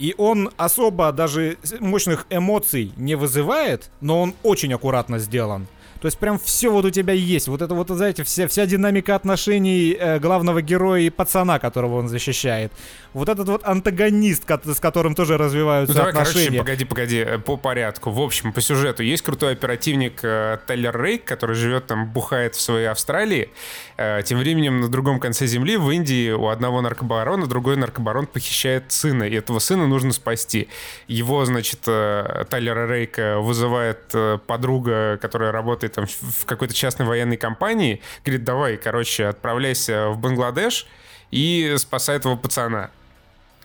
[0.00, 5.68] И он особо даже мощных эмоций не вызывает, но он очень аккуратно сделан.
[6.00, 7.48] То есть прям все вот у тебя есть.
[7.48, 12.08] Вот это вот, знаете, вся, вся динамика отношений э, главного героя и пацана, которого он
[12.08, 12.72] защищает.
[13.12, 16.58] Вот этот вот антагонист, с которым тоже развиваются ну, давай, отношения.
[16.58, 18.10] Короче, погоди, погоди, э, по порядку.
[18.10, 19.02] В общем, по сюжету.
[19.02, 23.50] Есть крутой оперативник э, Тайлер Рейк, который живет там, бухает в своей Австралии.
[23.98, 28.90] Э, тем временем на другом конце земли, в Индии, у одного наркобарона другой наркобарон похищает
[28.92, 29.24] сына.
[29.24, 30.68] И этого сына нужно спасти.
[31.08, 37.36] Его, значит, э, Тайлера Рейка вызывает э, подруга, которая работает там в какой-то частной военной
[37.36, 40.86] компании, говорит, давай, короче, отправляйся в Бангладеш
[41.30, 42.90] и спасай этого пацана.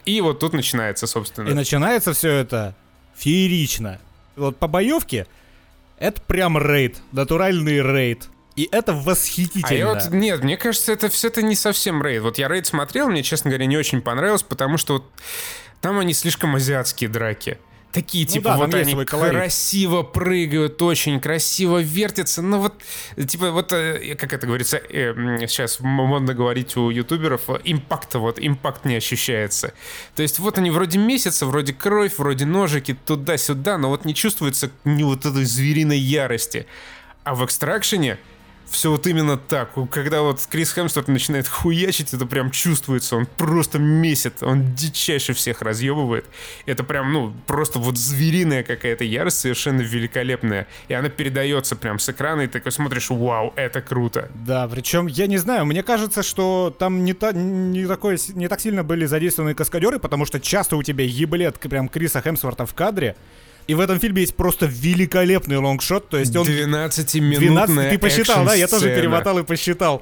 [0.05, 1.49] И вот тут начинается, собственно.
[1.49, 2.75] И начинается все это
[3.15, 3.99] феерично.
[4.35, 5.27] Вот по боевке
[5.97, 8.27] это прям рейд, натуральный рейд.
[8.55, 9.67] И это восхитительно.
[9.69, 12.21] А я вот, нет, мне кажется, это все это не совсем рейд.
[12.21, 15.11] Вот я рейд смотрел, мне, честно говоря, не очень понравилось, потому что вот
[15.81, 17.57] там они слишком азиатские драки
[17.95, 22.41] такие, ну, типа, да, вот они красиво прыгают, очень красиво вертятся.
[22.41, 22.73] Ну вот,
[23.27, 25.13] типа, вот, э, как это говорится, э,
[25.47, 29.73] сейчас модно говорить у ютуберов, импакта, вот, импакт не ощущается.
[30.15, 34.69] То есть вот они вроде месяца, вроде кровь, вроде ножики, туда-сюда, но вот не чувствуется
[34.83, 36.67] ни вот этой звериной ярости.
[37.23, 38.19] А в экстракшене
[38.69, 39.71] все вот именно так.
[39.91, 43.15] Когда вот Крис Хемсворт начинает хуячить, это прям чувствуется.
[43.15, 46.25] Он просто месит, он дичайше всех разъебывает.
[46.65, 50.67] Это прям, ну, просто вот звериная какая-то ярость совершенно великолепная.
[50.87, 54.29] И она передается прям с экрана, и ты такой смотришь, вау, это круто.
[54.33, 58.59] Да, причем, я не знаю, мне кажется, что там не, та, не, такой, не так
[58.59, 63.15] сильно были задействованы каскадеры, потому что часто у тебя еблет прям Криса Хемсворта в кадре,
[63.67, 66.47] и в этом фильме есть просто великолепный лонгшот, то есть он...
[66.47, 68.53] 12-минутная Ты посчитал, да?
[68.53, 70.01] Я тоже перемотал и посчитал.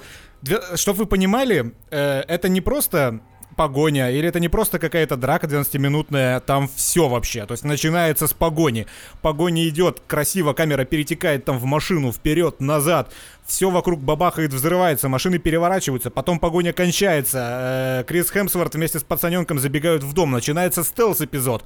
[0.76, 3.22] Чтобы вы понимали, э, это не просто
[3.56, 7.46] погоня, или это не просто какая-то драка 12-минутная, там все вообще.
[7.46, 8.88] То есть начинается с погони.
[9.22, 13.12] Погоня идет, красиво камера перетекает там в машину, вперед, назад.
[13.46, 18.02] Все вокруг бабахает, взрывается, машины переворачиваются, потом погоня кончается.
[18.02, 21.64] Э, Крис Хемсворт вместе с пацаненком забегают в дом, начинается стелс-эпизод.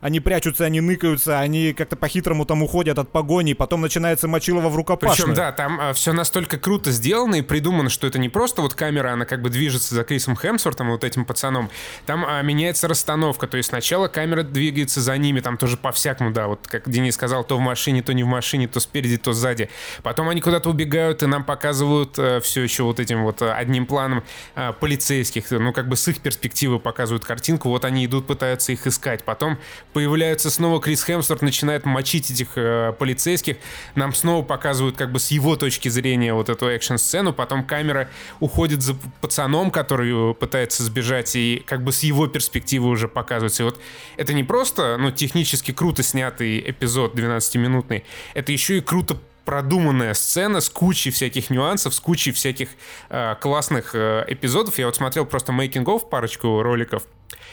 [0.00, 4.76] Они прячутся, они ныкаются, они как-то по-хитрому там уходят от погони, потом начинается Мочилова в
[4.76, 5.28] рукопашную.
[5.28, 8.74] Причем, да, там э, все настолько круто сделано и придумано, что это не просто вот
[8.74, 11.70] камера, она как бы движется за Крисом Хемсвортом, вот этим пацаном.
[12.06, 16.46] Там а, меняется расстановка, то есть сначала камера двигается за ними, там тоже по-всякому, да,
[16.46, 19.68] вот как Денис сказал, то в машине, то не в машине, то спереди, то сзади.
[20.02, 23.86] Потом они куда-то убегают, и нам показывают э, все еще вот этим вот э, одним
[23.86, 24.22] планом
[24.54, 28.86] э, полицейских, ну как бы с их перспективы показывают картинку, вот они идут, пытаются их
[28.86, 29.24] искать.
[29.24, 29.58] Потом
[29.92, 33.56] появляется снова Крис Хемсворт, начинает мочить этих э, полицейских,
[33.94, 38.08] нам снова показывают как бы с его точки зрения вот эту экшн-сцену, потом камера
[38.40, 43.62] уходит за пацаном, который пытается сбежать и как бы с его перспективы уже показывается.
[43.62, 43.80] И вот
[44.16, 48.04] это не просто, ну, технически круто снятый эпизод 12-минутный,
[48.34, 49.16] это еще и круто
[49.48, 52.68] продуманная сцена с кучей всяких нюансов, с кучей всяких
[53.08, 54.78] э, классных э, эпизодов.
[54.78, 57.04] Я вот смотрел просто мейкингов, парочку роликов.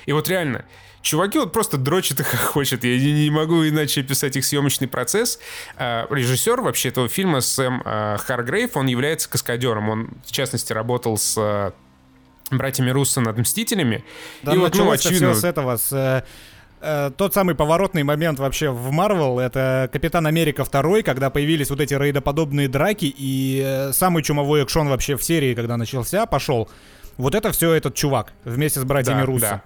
[0.05, 0.65] И вот реально,
[1.01, 2.83] чуваки вот просто дрочат и хохочет.
[2.83, 5.39] Я не, не могу иначе описать их съемочный процесс.
[5.77, 9.87] Э, режиссер вообще этого фильма Сэм э, Харгрейв, он является каскадером.
[9.87, 11.71] Он, в частности, работал с э,
[12.53, 14.03] братьями Руссо над Мстителями.
[14.43, 15.31] Да, и вот, ну, очевидно...
[15.31, 16.25] все с этого, с
[16.85, 21.81] э, тот самый поворотный момент вообще в Марвел, это Капитан Америка 2, когда появились вот
[21.81, 26.69] эти рейдоподобные драки, и э, самый чумовой экшон вообще в серии, когда начался, пошел.
[27.17, 29.49] Вот это все этот чувак вместе с братьями да, Руссо.
[29.49, 29.61] Да.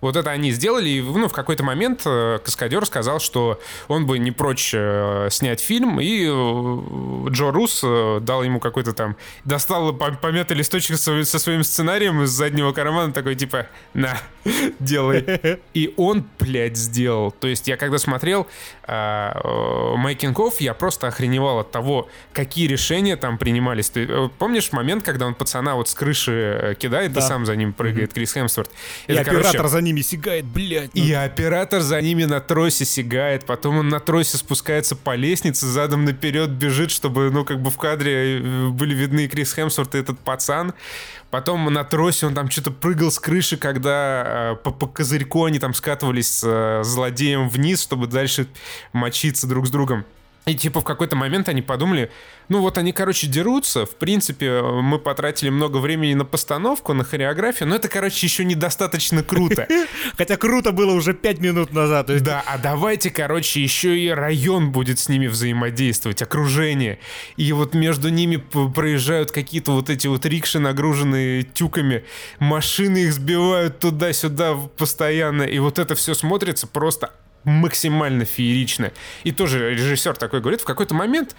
[0.00, 4.18] Вот это они сделали, и ну, в какой-то момент э, каскадер сказал, что он бы
[4.18, 9.16] не прочь э, снять фильм, и э, Джо Рус дал ему какой-то там...
[9.44, 14.16] Достал помятый листочек со, со своим сценарием из заднего кармана, такой типа, на,
[14.78, 15.60] делай.
[15.74, 17.30] И он, блядь, сделал.
[17.30, 18.46] То есть я когда смотрел
[18.90, 23.90] мейкинг я просто охреневал от того, какие решения там принимались.
[23.90, 27.20] Ты помнишь момент, когда он пацана вот с крыши кидает, да.
[27.20, 28.12] и сам за ним прыгает.
[28.12, 28.70] Крис Хемсворт?
[29.06, 30.94] И Это, оператор короче, за ним ними сигает, блядь.
[30.94, 31.04] Ну...
[31.04, 36.04] И оператор за ними на тросе сигает, потом он на тросе спускается по лестнице, задом
[36.04, 40.18] наперед бежит, чтобы, ну, как бы в кадре э, были видны Крис Хемсворт и этот
[40.20, 40.74] пацан.
[41.30, 45.58] Потом на тросе он там что-то прыгал с крыши, когда э, по, по козырьку они
[45.58, 48.46] там скатывались с э, злодеем вниз, чтобы дальше
[48.92, 50.04] мочиться друг с другом.
[50.46, 52.10] И типа в какой-то момент они подумали,
[52.48, 57.68] ну вот они, короче, дерутся, в принципе, мы потратили много времени на постановку, на хореографию,
[57.68, 59.68] но это, короче, еще недостаточно круто.
[60.16, 62.06] Хотя круто было уже пять минут назад.
[62.22, 66.98] Да, а давайте, короче, еще и район будет с ними взаимодействовать, окружение.
[67.36, 72.04] И вот между ними проезжают какие-то вот эти вот рикши, нагруженные тюками,
[72.38, 77.12] машины их сбивают туда-сюда постоянно, и вот это все смотрится просто
[77.44, 78.92] максимально феерично.
[79.24, 81.34] И тоже режиссер такой говорит, в какой-то момент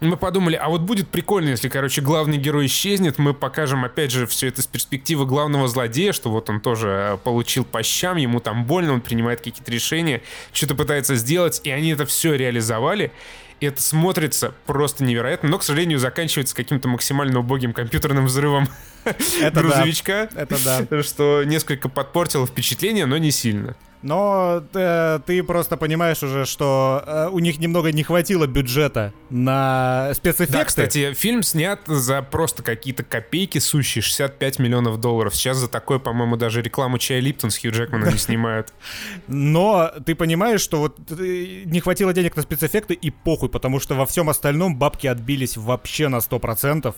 [0.00, 4.26] мы подумали, а вот будет прикольно, если, короче, главный герой исчезнет, мы покажем, опять же,
[4.26, 8.40] все это с перспективы главного злодея, что вот он тоже э, получил по щам, ему
[8.40, 10.22] там больно, он принимает какие-то решения,
[10.52, 13.12] что-то пытается сделать, и они это все реализовали.
[13.60, 18.68] И это смотрится просто невероятно, но, к сожалению, заканчивается каким-то максимально убогим компьютерным взрывом
[19.04, 20.42] это грузовичка, да.
[20.42, 21.02] это да.
[21.02, 23.76] что несколько подпортило впечатление, но не сильно.
[24.02, 30.12] Но э, ты просто понимаешь уже, что э, у них немного не хватило бюджета на
[30.14, 30.52] спецэффекты.
[30.52, 35.34] Да, кстати, фильм снят за просто какие-то копейки сущие, 65 миллионов долларов.
[35.34, 38.72] Сейчас за такое, по-моему, даже рекламу чая Липтон с Хью Джекманом не снимают.
[39.28, 43.94] Но ты понимаешь, что вот э, не хватило денег на спецэффекты и похуй, потому что
[43.94, 46.94] во всем остальном бабки отбились вообще на 100%.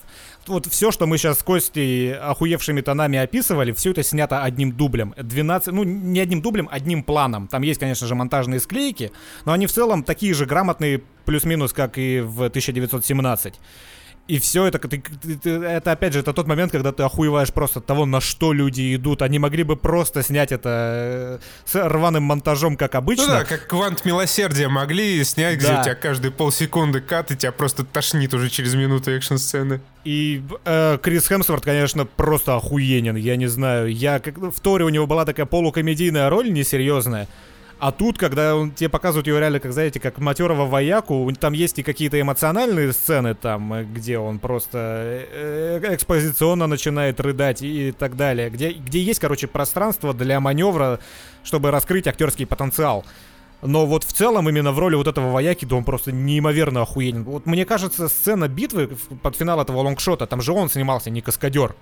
[0.47, 5.13] Вот все, что мы сейчас с Костей охуевшими тонами описывали, все это снято одним дублем.
[5.17, 7.47] 12, ну не одним дублем, одним одним планом.
[7.47, 9.11] Там есть, конечно же, монтажные склейки,
[9.45, 13.59] но они в целом такие же грамотные, плюс-минус, как и в 1917.
[14.25, 17.51] И все это, ты, ты, ты, это опять же, это тот момент, когда ты охуеваешь
[17.51, 19.21] просто от того, на что люди идут.
[19.21, 23.27] Они могли бы просто снять это э, с рваным монтажом, как обычно.
[23.27, 25.65] Ну да, как квант милосердия могли снять, да.
[25.65, 29.81] где у тебя каждые полсекунды кат, и тебя просто тошнит уже через минуту экшн-сцены.
[30.05, 33.17] И э, Крис Хемсворт, конечно, просто охуенен.
[33.17, 37.27] Я не знаю, я как в Торе у него была такая полукомедийная роль несерьезная.
[37.83, 41.79] А тут, когда он, тебе показывают его реально, как, знаете, как матерого вояку, там есть
[41.79, 47.91] и какие-то эмоциональные сцены там, э, где он просто э, э, экспозиционно начинает рыдать и
[47.91, 48.49] так далее.
[48.49, 51.01] Где, где есть, короче, пространство для маневра,
[51.43, 53.03] чтобы раскрыть актерский потенциал.
[53.61, 57.25] Но вот в целом именно в роли вот этого вояки, да он просто неимоверно охуенен.
[57.25, 61.75] Вот мне кажется, сцена битвы под финал этого лонгшота, там же он снимался, не каскадер.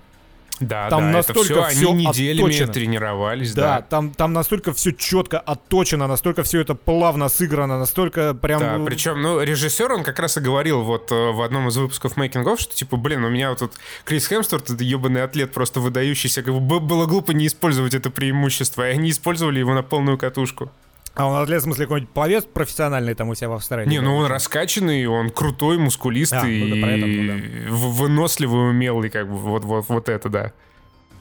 [0.62, 2.72] Да, там да, настолько это все, они неделями отточено.
[2.72, 3.62] тренировались, да.
[3.62, 8.60] Да, там, там настолько все четко отточено, настолько все это плавно сыграно, настолько прям...
[8.60, 12.16] Да, причем, ну, режиссер, он как раз и говорил вот э, в одном из выпусков
[12.16, 13.72] Making of, что типа, блин, у меня вот тут
[14.04, 18.88] Крис Хемсворт, это ебаный атлет, просто выдающийся, как бы было глупо не использовать это преимущество,
[18.88, 20.70] и они использовали его на полную катушку.
[21.14, 23.88] А он атлет, в смысле, какой-нибудь пловец профессиональный там у себя в Австралии?
[23.88, 27.72] Не, ну он раскачанный, он крутой, мускулистый, а, ну, да, и да.
[27.74, 30.52] выносливый, умелый, как бы, вот, вот, вот это, да.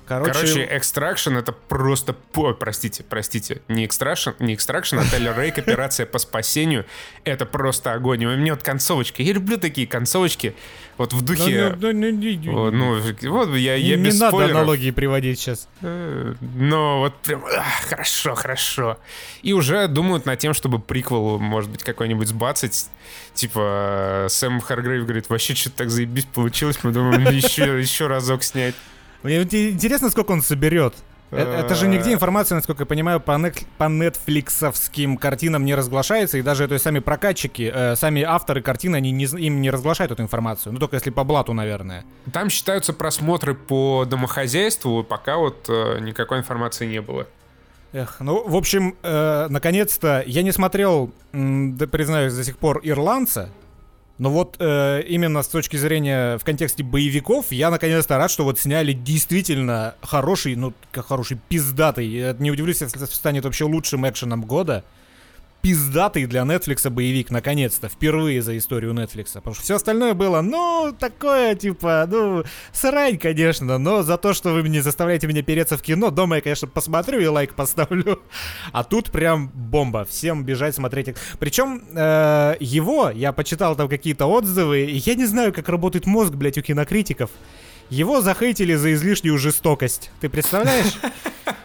[0.07, 2.15] Короче, Короче Extraction это просто...
[2.35, 3.61] Ой, простите, простите.
[3.67, 6.85] Не Extraction, не Extraction, а Тейлор Рейк, операция по спасению.
[7.23, 8.25] Это просто огонь.
[8.25, 9.21] У меня вот концовочки.
[9.21, 10.55] Я люблю такие концовочки.
[10.97, 11.75] Вот в духе...
[11.79, 14.57] Ну, ну, ну, ну вот я, я не без надо спойлеров.
[14.57, 15.67] аналогии приводить сейчас.
[15.81, 17.43] Э, но вот прям...
[17.89, 18.97] Хорошо, хорошо.
[19.41, 22.89] И уже думают над тем, чтобы приквел, может быть, какой-нибудь сбацать.
[23.33, 26.79] Типа Сэм Харгрейв говорит, вообще что-то так заебись получилось.
[26.83, 28.75] Мы думаем еще, еще разок снять.
[29.23, 30.95] Мне интересно, сколько он соберет.
[31.31, 36.37] Э, это же нигде информация, насколько я понимаю, по, нет, по нетфликсовским картинам не разглашается,
[36.37, 40.11] и даже то есть, сами прокатчики, э, сами авторы картины, они не, им не разглашают
[40.11, 40.73] эту информацию.
[40.73, 42.03] Ну, только если по блату, наверное.
[42.33, 47.27] Там считаются просмотры по домохозяйству, пока вот э, никакой информации не было.
[47.93, 52.79] Эх, ну, в общем, э, наконец-то я не смотрел, м, да, признаюсь, до сих пор
[52.83, 53.49] «Ирландца»,
[54.21, 58.59] но вот э, именно с точки зрения в контексте боевиков, я наконец-то рад, что вот
[58.59, 62.35] сняли действительно хороший, ну, как хороший, пиздатый.
[62.37, 64.83] Не удивлюсь, если это станет вообще лучшим экшеном года
[65.61, 69.33] пиздатый для Netflix боевик, наконец-то, впервые за историю Netflix.
[69.33, 74.51] Потому что все остальное было, ну, такое, типа, ну, срань, конечно, но за то, что
[74.51, 78.21] вы не заставляете меня переться в кино, дома я, конечно, посмотрю и лайк поставлю.
[78.71, 81.15] А тут прям бомба, всем бежать смотреть.
[81.39, 86.33] Причем э, его, я почитал там какие-то отзывы, и я не знаю, как работает мозг,
[86.33, 87.29] блядь, у кинокритиков.
[87.91, 90.11] Его захейтили за излишнюю жестокость.
[90.21, 90.93] Ты представляешь?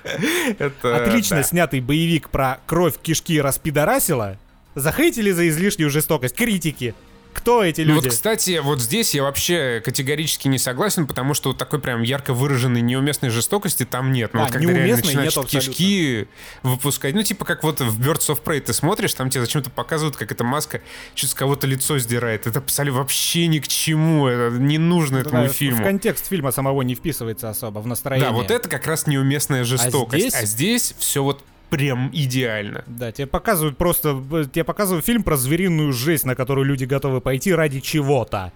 [0.59, 1.43] Это, Отлично да.
[1.45, 4.37] снятый боевик про кровь кишки распидорасила.
[4.74, 6.35] Захейтили за излишнюю жестокость.
[6.35, 6.97] Критики.
[7.37, 7.91] Кто эти люди?
[7.91, 12.03] Ну вот, кстати, вот здесь я вообще категорически не согласен, потому что вот такой прям
[12.03, 14.32] ярко выраженной неуместной жестокости там нет.
[14.32, 16.28] Ну, а, вот когда реально начинают нет кишки
[16.62, 20.16] выпускать, ну, типа как вот в Birds of Prey ты смотришь, там тебе зачем-то показывают,
[20.16, 20.80] как эта маска
[21.14, 22.47] что-то с кого-то лицо сдирает.
[22.47, 25.80] Это абсолютно вообще ни к чему, это не нужно этому да, фильму.
[25.80, 28.30] В контекст фильма самого не вписывается особо, в настроение.
[28.30, 30.14] Да, вот это как раз неуместная жестокость.
[30.14, 32.85] А здесь, а здесь все вот прям идеально.
[32.87, 37.53] Да, тебе показывают просто, тебе показывают фильм про звериную жесть, на которую люди готовы пойти
[37.53, 38.53] ради чего-то.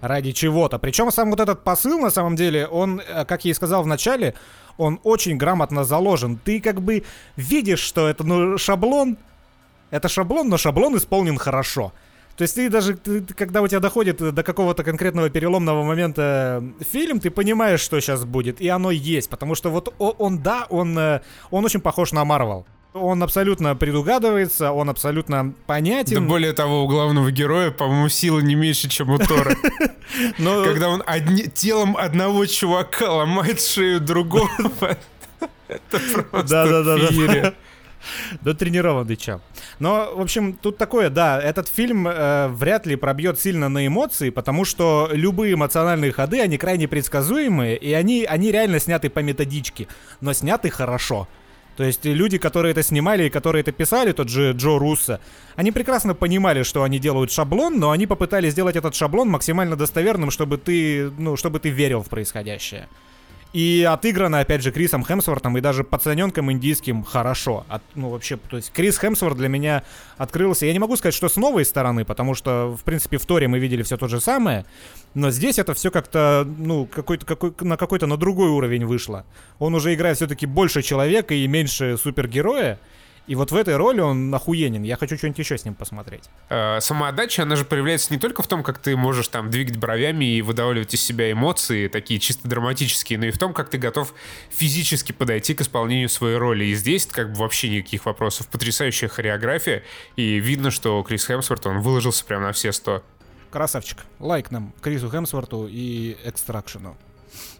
[0.00, 0.78] Ради чего-то.
[0.78, 3.86] Причем сам вот этот посыл, на самом деле, он, э, как я и сказал в
[3.86, 4.34] начале,
[4.76, 6.38] он очень грамотно заложен.
[6.42, 7.04] Ты как бы
[7.36, 9.16] видишь, что это ну, шаблон,
[9.90, 11.92] это шаблон, но шаблон исполнен хорошо.
[12.36, 16.62] То есть ты даже, ты, когда у тебя доходит до какого-то конкретного переломного момента
[16.92, 20.98] фильм, ты понимаешь, что сейчас будет, и оно есть, потому что вот он, да, он,
[20.98, 21.20] э,
[21.50, 22.66] он очень похож на Марвел.
[22.92, 26.14] Он абсолютно предугадывается, он абсолютно понятен.
[26.14, 29.54] Да более того, у главного героя, по-моему, сила не меньше, чем у Тора.
[30.38, 31.02] Когда он
[31.54, 34.48] телом одного чувака ломает шею другого.
[35.68, 37.54] Это просто Да-да-да.
[38.42, 39.42] Да тренированный чап.
[39.78, 44.30] Но, в общем, тут такое, да, этот фильм э, вряд ли пробьет сильно на эмоции,
[44.30, 49.88] потому что любые эмоциональные ходы, они крайне предсказуемые, и они, они реально сняты по методичке,
[50.20, 51.28] но сняты хорошо.
[51.76, 55.20] То есть люди, которые это снимали и которые это писали, тот же Джо Руссо,
[55.56, 60.30] они прекрасно понимали, что они делают шаблон, но они попытались сделать этот шаблон максимально достоверным,
[60.30, 62.88] чтобы ты, ну, чтобы ты верил в происходящее.
[63.56, 67.64] И отыграно, опять же, Крисом Хемсвортом и даже пацаненком индийским хорошо.
[67.70, 69.82] От, ну, вообще, то есть Крис Хемсворт для меня
[70.18, 70.66] открылся.
[70.66, 73.58] Я не могу сказать, что с новой стороны, потому что, в принципе, в Торе мы
[73.58, 74.66] видели все то же самое.
[75.14, 79.24] Но здесь это все как-то, ну, какой-то, какой, на какой-то на другой уровень вышло.
[79.58, 82.78] Он уже играет все-таки больше человека и меньше супергероя.
[83.26, 84.82] И вот в этой роли он охуенен.
[84.82, 86.24] Я хочу что-нибудь еще с ним посмотреть.
[86.48, 90.24] Э, самоотдача, она же проявляется не только в том, как ты можешь там двигать бровями
[90.24, 94.14] и выдавливать из себя эмоции, такие чисто драматические, но и в том, как ты готов
[94.50, 96.66] физически подойти к исполнению своей роли.
[96.66, 98.46] И здесь как бы вообще никаких вопросов.
[98.48, 99.82] Потрясающая хореография.
[100.14, 103.02] И видно, что Крис Хемсворт, он выложился прямо на все сто.
[103.50, 103.98] Красавчик.
[104.20, 106.96] Лайк нам, Крису Хемсворту и Экстракшену.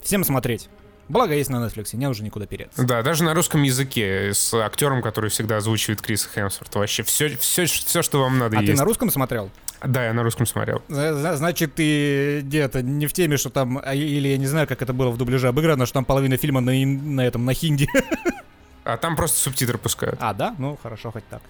[0.02, 0.68] Всем смотреть.
[1.08, 2.82] Благо есть на Netflix, не нужно никуда переться.
[2.84, 6.78] Да, даже на русском языке с актером, который всегда озвучивает Криса Хемсворта.
[6.78, 8.72] Вообще все, все, все, что вам надо а есть.
[8.72, 9.50] ты на русском смотрел?
[9.84, 10.82] Да, я на русском смотрел.
[10.88, 14.92] Значит, ты где-то не в теме, что там, а, или я не знаю, как это
[14.92, 17.88] было в дубляже обыграно, что там половина фильма на, на этом, на хинди.
[18.84, 20.16] А там просто субтитры пускают.
[20.20, 20.54] А, да?
[20.58, 21.42] Ну, хорошо, хоть так.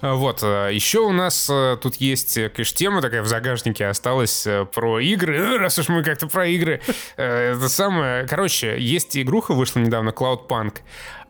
[0.00, 3.86] А, вот, а, еще у нас а, тут есть, э, конечно, тема такая в загашнике
[3.86, 6.80] осталась э, про игры, э, раз уж мы как-то про игры.
[7.16, 10.78] Это самое, короче, есть игруха вышла недавно, Cloudpunk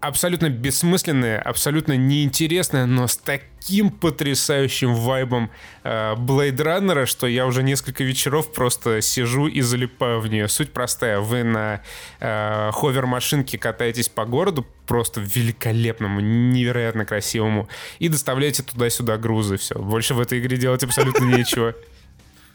[0.01, 5.51] абсолютно бессмысленная, абсолютно неинтересная, но с таким потрясающим вайбом
[5.85, 10.49] э, Blade Runner, что я уже несколько вечеров просто сижу и залипаю в нее.
[10.49, 11.21] Суть простая.
[11.21, 11.83] Вы на
[12.21, 19.57] э, ховер-машинке катаетесь по городу, просто великолепному, невероятно красивому, и доставляете туда-сюда грузы.
[19.57, 19.75] Все.
[19.77, 21.75] Больше в этой игре делать абсолютно нечего.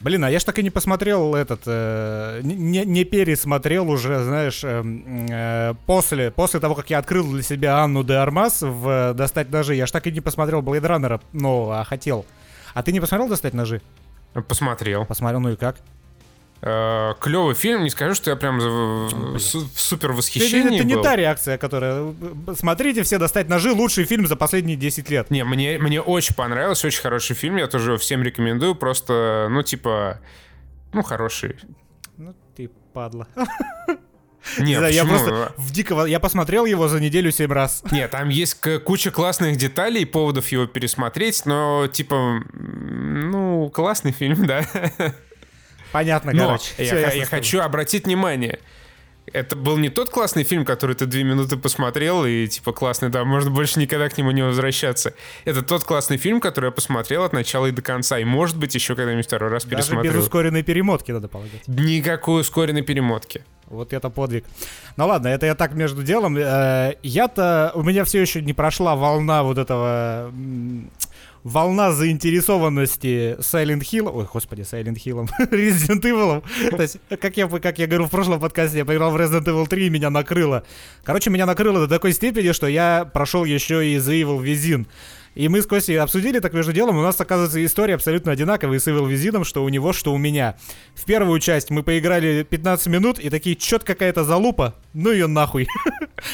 [0.00, 4.62] Блин, а я ж так и не посмотрел этот, э, не, не пересмотрел уже, знаешь,
[4.62, 4.82] э,
[5.30, 9.50] э, после, после того, как я открыл для себя Анну де Армас в э, «Достать
[9.50, 12.26] ножи», я ж так и не посмотрел Блейд Раннера, но а хотел.
[12.74, 13.80] А ты не посмотрел «Достать ножи»?
[14.48, 15.06] Посмотрел.
[15.06, 15.76] Посмотрел, ну и как?
[16.62, 21.16] Э, клевый фильм, не скажу, что я прям в супер восхищении Это, это не та
[21.16, 22.14] реакция, которая...
[22.58, 25.30] Смотрите все «Достать ножи»— лучший фильм за последние 10 лет.
[25.30, 30.20] Не, мне, мне очень понравился, очень хороший фильм, я тоже всем рекомендую, просто, ну, типа,
[30.92, 31.56] ну, хороший.
[32.16, 33.28] Ну, ты падла.
[34.58, 36.06] Нет, да, я просто в дикого...
[36.06, 37.82] Я посмотрел его за неделю семь раз.
[37.90, 44.64] Нет, там есть куча классных деталей, поводов его пересмотреть, но, типа, ну, классный фильм, да.
[45.96, 46.74] Понятно, Но короче.
[46.76, 48.58] Я, я, я хочу обратить внимание.
[49.32, 53.24] Это был не тот классный фильм, который ты две минуты посмотрел и типа классный, да,
[53.24, 55.14] можно больше никогда к нему не возвращаться.
[55.46, 58.74] Это тот классный фильм, который я посмотрел от начала и до конца, и может быть
[58.74, 60.12] еще когда-нибудь второй раз Даже пересмотрю.
[60.12, 61.66] без ускоренной перемотки надо полагать.
[61.66, 63.42] Никакой ускоренной перемотки.
[63.68, 64.44] Вот это подвиг.
[64.98, 66.36] Ну ладно, это я так между делом.
[66.36, 67.72] Э, я-то...
[67.74, 70.30] У меня все еще не прошла волна вот этого
[71.46, 76.42] волна заинтересованности Silent Hill, ой, господи, Silent Hill, Resident Evil.
[76.70, 79.68] То есть, как я, как я говорю в прошлом подкасте, я поиграл в Resident Evil
[79.68, 80.64] 3 и меня накрыло.
[81.04, 84.86] Короче, меня накрыло до такой степени, что я прошел еще и The Evil Within.
[85.36, 88.88] И мы с Костей обсудили так между делом, у нас, оказывается, история абсолютно одинаковая с
[88.88, 90.56] Evil Within, что у него, что у меня.
[90.94, 95.68] В первую часть мы поиграли 15 минут, и такие, чё-то какая-то залупа, ну ее нахуй.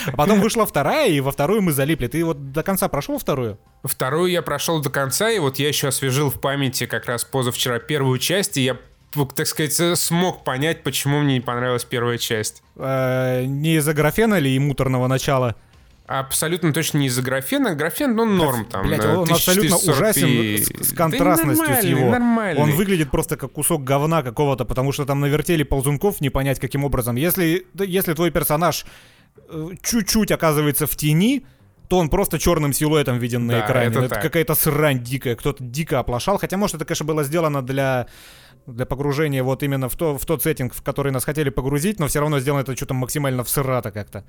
[0.07, 2.07] А потом вышла вторая, и во вторую мы залипли.
[2.07, 3.59] Ты вот до конца прошел вторую?
[3.83, 7.81] Вторую я прошел до конца, и вот я еще освежил в памяти как раз позавчера
[7.81, 8.79] первую часть, и я
[9.37, 12.63] так сказать, смог понять, почему мне не понравилась первая часть.
[12.77, 15.57] Э, не из-за графена или и муторного начала?
[16.19, 17.75] Абсолютно точно не из-за графена.
[17.75, 18.87] Графен, ну, норм там.
[18.87, 22.11] Блять, он абсолютно ужасен с, контрастностью да с его.
[22.11, 22.61] Нормальный.
[22.61, 26.85] Он выглядит просто как кусок говна какого-то, потому что там навертели ползунков, не понять каким
[26.85, 27.17] образом.
[27.17, 28.85] Если, если твой персонаж
[29.49, 31.47] э, чуть-чуть оказывается в тени,
[31.89, 33.87] то он просто черным силуэтом виден на Да, экране.
[33.91, 36.39] это Ну, Это, какая-то срань дикая, кто-то дико оплошал.
[36.39, 38.07] Хотя, может, это, конечно, было сделано для
[38.67, 42.07] для погружения вот именно в, то, в тот сеттинг, в который нас хотели погрузить, но
[42.07, 44.25] все равно сделано это что-то максимально всрато как-то.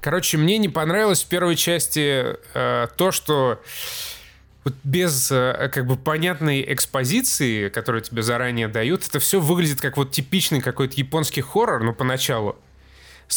[0.00, 3.60] Короче, мне не понравилось в первой части э, то, что
[4.64, 9.96] вот без э, как бы понятной экспозиции, которую тебе заранее дают, это все выглядит как
[9.96, 12.56] вот типичный какой-то японский хоррор, ну, поначалу.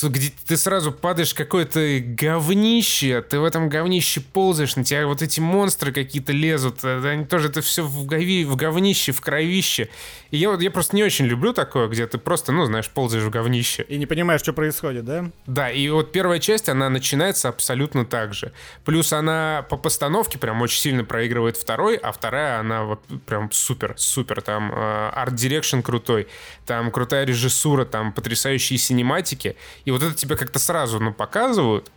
[0.03, 5.39] Где ты сразу падаешь какое-то говнище, ты в этом говнище ползаешь, на тебя вот эти
[5.39, 9.89] монстры какие-то лезут, э, они тоже это все в, гови, в говнище, в кровище.
[10.31, 13.23] И я вот я просто не очень люблю такое, где ты просто, ну, знаешь, ползаешь
[13.23, 13.83] в говнище.
[13.89, 15.29] И не понимаешь, что происходит, да?
[15.45, 18.53] Да, и вот первая часть, она начинается абсолютно так же.
[18.85, 23.93] Плюс она по постановке прям очень сильно проигрывает второй, а вторая, она вот прям супер,
[23.97, 24.41] супер.
[24.41, 26.27] Там э, art direction крутой,
[26.65, 29.57] там крутая режиссура, там потрясающие cinematic и.
[29.85, 31.91] И вот это тебе как-то сразу, ну, показывают.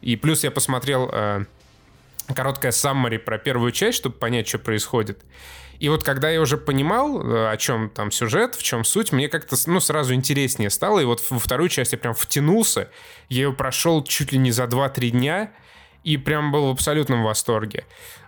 [0.00, 1.44] И плюс я посмотрел э,
[2.34, 5.22] короткое summary про первую часть, чтобы понять, что происходит.
[5.80, 9.28] И вот когда я уже понимал, э, о чем там сюжет, в чем суть, мне
[9.28, 11.00] как-то ну, сразу интереснее стало.
[11.00, 12.90] И вот во вторую часть я прям втянулся.
[13.28, 15.52] Я ее прошел чуть ли не за 2-3 дня.
[16.04, 17.84] И прям был в абсолютном восторге.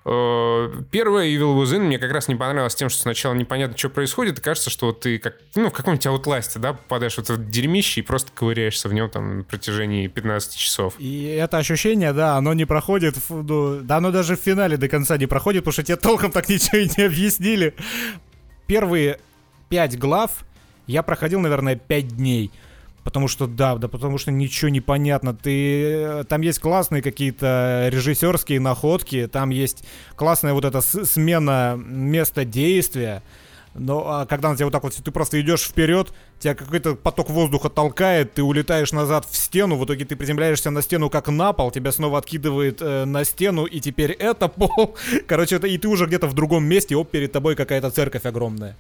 [0.07, 4.39] Э, Первое Evil Within мне как раз не понравилось тем, что сначала непонятно, что происходит,
[4.39, 8.03] и кажется, что ты как, ну, в каком-нибудь аутласте, да, попадаешь в это дерьмище и
[8.03, 10.95] просто ковыряешься в нем там на протяжении 15 часов.
[10.99, 15.19] И это ощущение, да, оно не проходит, ну, да, оно даже в финале до конца
[15.19, 17.75] не проходит, потому что тебе толком так ничего и не объяснили.
[18.67, 19.19] Первые
[19.69, 20.45] пять глав
[20.87, 22.53] я проходил, наверное, пять дней.
[23.07, 25.33] Потому что, да, да, потому что ничего не понятно.
[25.33, 29.85] Ты, э, там есть классные какие-то режиссерские находки, там есть
[30.17, 33.23] классная вот эта смена места действия.
[33.75, 37.31] Но а когда на тебя вот так вот, ты просто идешь вперед, тебя какой-то поток
[37.31, 41.53] воздуха толкает, ты улетаешь назад в стену, в итоге ты приземляешься на стену как на
[41.53, 44.97] пол, тебя снова откидывает э, на стену, и теперь это пол.
[45.29, 48.77] Короче, это, и ты уже где-то в другом месте, оп, перед тобой какая-то церковь огромная.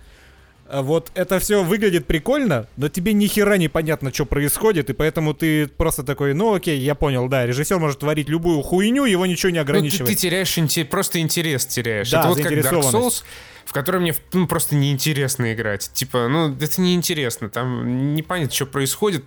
[0.68, 4.92] А Вот это все выглядит прикольно, но тебе ни хера не понятно, что происходит, и
[4.92, 9.26] поэтому ты просто такой, ну окей, я понял, да, режиссер может творить любую хуйню, его
[9.26, 10.08] ничего не Ну, ты, ограничивает.
[10.10, 12.10] ты теряешь инте- просто интерес теряешь.
[12.10, 12.82] Да, это вот как Dark.
[12.92, 13.22] Souls,
[13.64, 15.90] в которой мне ну, просто неинтересно играть.
[15.92, 17.48] Типа, ну, это неинтересно.
[17.48, 19.24] Там непонятно, что происходит.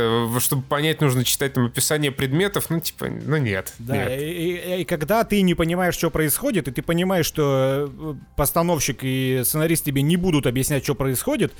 [0.00, 2.66] Это, чтобы понять, нужно читать там описание предметов.
[2.70, 3.72] Ну, типа, ну нет.
[3.78, 4.20] Да, нет.
[4.20, 8.98] и, и- и когда ты не понимаешь, что происходит, и ты понимаешь, что э, постановщик
[9.02, 11.52] и сценарист тебе не будут объяснять, что происходит,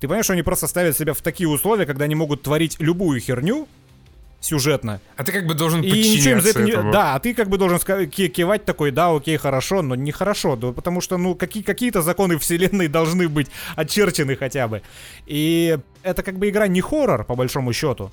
[0.00, 3.20] ты понимаешь, что они просто ставят себя в такие условия, когда они могут творить любую
[3.20, 3.68] херню
[4.42, 5.00] сюжетно.
[5.16, 6.72] А ты как бы должен И ничего им за это не...
[6.72, 6.92] этому.
[6.92, 11.00] Да, а ты как бы должен кивать такой, да, окей, хорошо, но нехорошо, да, потому
[11.00, 14.82] что, ну, какие- какие-то законы вселенной должны быть очерчены хотя бы.
[15.26, 18.10] И это как бы игра не хоррор, по большому счету.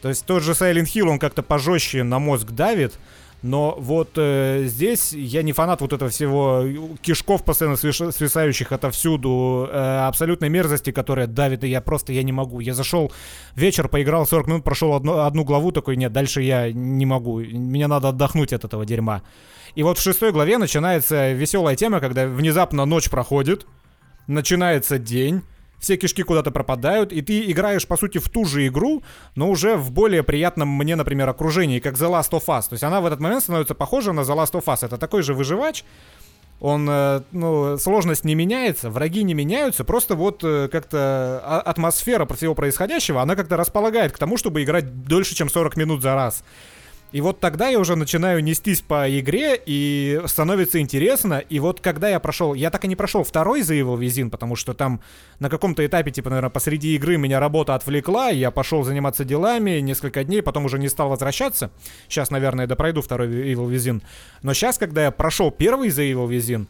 [0.00, 2.94] То есть тот же Silent Hill, он как-то пожестче на мозг давит,
[3.42, 6.64] но вот э, здесь я не фанат вот этого всего
[7.00, 12.58] кишков постоянно свисающих отовсюду, э, абсолютной мерзости, которая давит, и я просто, я не могу.
[12.58, 13.12] Я зашел
[13.54, 17.86] вечер, поиграл 40 минут, прошел одну, одну главу, такой, нет, дальше я не могу, мне
[17.86, 19.22] надо отдохнуть от этого дерьма.
[19.76, 23.66] И вот в шестой главе начинается веселая тема, когда внезапно ночь проходит,
[24.26, 25.42] начинается день,
[25.78, 29.02] все кишки куда-то пропадают, и ты играешь, по сути, в ту же игру,
[29.34, 32.68] но уже в более приятном мне, например, окружении, как The Last of Us.
[32.68, 34.84] То есть она в этот момент становится похожа на The Last of Us.
[34.84, 35.84] Это такой же выживач,
[36.60, 42.26] он, э, ну, сложность не меняется, враги не меняются, просто вот э, как-то а- атмосфера
[42.34, 46.42] всего происходящего, она как-то располагает к тому, чтобы играть дольше, чем 40 минут за раз.
[47.10, 51.38] И вот тогда я уже начинаю нестись по игре, и становится интересно.
[51.48, 54.56] И вот когда я прошел, я так и не прошел второй за его визин, потому
[54.56, 55.00] что там
[55.38, 60.22] на каком-то этапе, типа, наверное, посреди игры меня работа отвлекла, я пошел заниматься делами несколько
[60.24, 61.70] дней, потом уже не стал возвращаться.
[62.08, 64.02] Сейчас, наверное, допройду второй Evil Within.
[64.42, 66.66] Но сейчас, когда я прошел первый за Evil Within,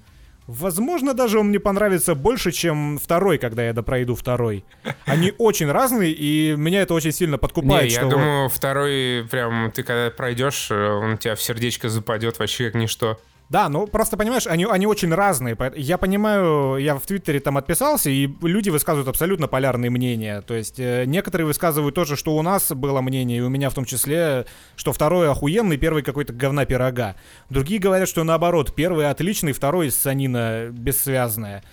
[0.49, 4.65] Возможно, даже он мне понравится больше, чем второй, когда я допройду второй.
[5.05, 7.85] Они очень разные, и меня это очень сильно подкупает.
[7.85, 11.91] Не, я что думаю, второй прям ты когда пройдешь, э, он у тебя в сердечко
[11.91, 13.21] западет вообще как ничто.
[13.49, 15.57] Да, ну просто понимаешь, они, они очень разные.
[15.77, 20.43] Я понимаю, я в Твиттере там отписался, и люди высказывают абсолютно полярные мнения.
[20.43, 23.75] То есть э, некоторые высказывают тоже, что у нас было мнение, и у меня в
[23.75, 24.45] том числе,
[24.77, 27.17] что второй охуенный, первый какой-то говна пирога.
[27.49, 31.65] Другие говорят, что наоборот, первый отличный, второй санина бессвязная.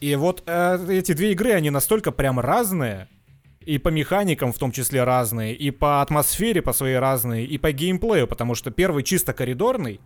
[0.00, 3.08] И вот э, эти две игры, они настолько прям разные,
[3.66, 7.72] и по механикам в том числе разные, и по атмосфере по своей разные, и по
[7.72, 10.00] геймплею, потому что первый чисто коридорный,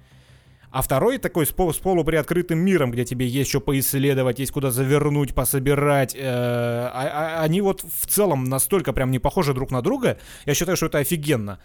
[0.71, 4.71] а второй такой с, пол- с полуприоткрытым миром, где тебе есть что поисследовать, есть куда
[4.71, 6.15] завернуть, пособирать.
[6.15, 6.91] э, а-
[7.39, 10.19] а- они вот в целом настолько прям не похожи друг на друга.
[10.47, 11.59] Я считаю, что это офигенно.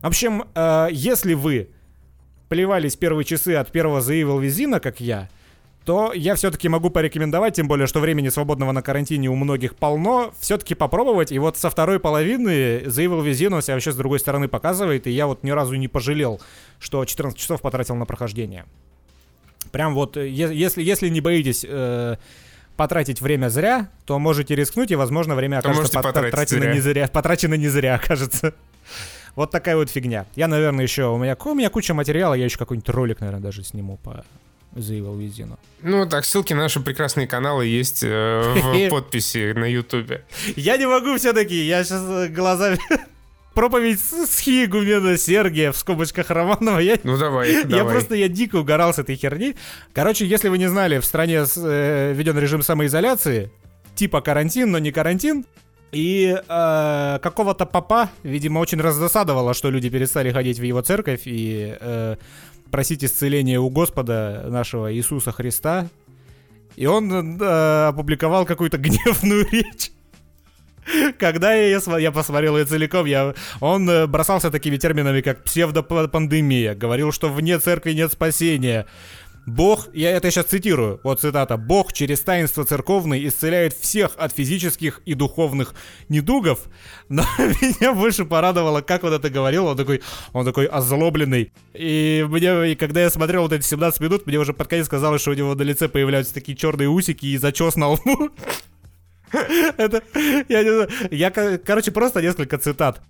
[0.00, 1.70] В общем, э, если вы
[2.48, 5.28] плевались первые часы от первого Evil Within, как я,
[5.84, 10.32] то я все-таки могу порекомендовать, тем более, что времени свободного на карантине у многих полно,
[10.38, 11.32] все-таки попробовать.
[11.32, 15.10] И вот со второй половины Evil Within он себя вообще с другой стороны показывает, и
[15.10, 16.40] я вот ни разу не пожалел,
[16.78, 18.66] что 14 часов потратил на прохождение.
[19.72, 22.16] Прям вот, э, если, если не боитесь э,
[22.76, 27.08] потратить время зря, то можете рискнуть, и, возможно, время окажется потрачено не зря.
[27.08, 28.54] Потрачено не зря, окажется.
[29.36, 30.26] Вот такая вот фигня.
[30.34, 31.04] Я, наверное, еще...
[31.04, 34.24] У меня, у меня куча материала, я еще какой-нибудь ролик, наверное, даже сниму по
[34.76, 35.58] Evil Within.
[35.82, 40.24] Ну, так, ссылки на наши прекрасные каналы есть э, в подписи на Ютубе.
[40.56, 42.78] Я не могу все-таки, я сейчас э, глазами...
[43.54, 46.78] Проповедь с Хигумена Сергия в скобочках Романова.
[46.78, 47.94] Я, ну давай, Я давай.
[47.94, 49.56] просто, я дико угорал с этой херни.
[49.92, 53.50] Короче, если вы не знали, в стране э, введен режим самоизоляции,
[53.96, 55.44] типа карантин, но не карантин.
[55.92, 61.76] И э, какого-то папа, видимо, очень раздосадовало, что люди перестали ходить в его церковь и
[61.80, 62.16] э,
[62.70, 65.88] просить исцеления у Господа нашего Иисуса Христа.
[66.76, 69.90] И он э, опубликовал какую-то гневную речь.
[71.18, 77.12] Когда я, я посмотрел ее целиком, я, он э, бросался такими терминами, как псевдопандемия, говорил,
[77.12, 78.86] что вне церкви нет спасения,
[79.50, 85.02] Бог, я это сейчас цитирую, вот цитата, Бог через таинство церковное исцеляет всех от физических
[85.06, 85.74] и духовных
[86.08, 86.68] недугов,
[87.08, 90.02] но меня больше порадовало, как он это говорил, он такой,
[90.32, 94.52] он такой озлобленный, и мне, и когда я смотрел вот эти 17 минут, мне уже
[94.52, 97.88] под конец казалось, что у него на лице появляются такие черные усики и зачес на
[97.88, 98.30] лбу.
[99.32, 100.02] Это,
[100.48, 103.02] я не знаю, я, короче, просто несколько цитат.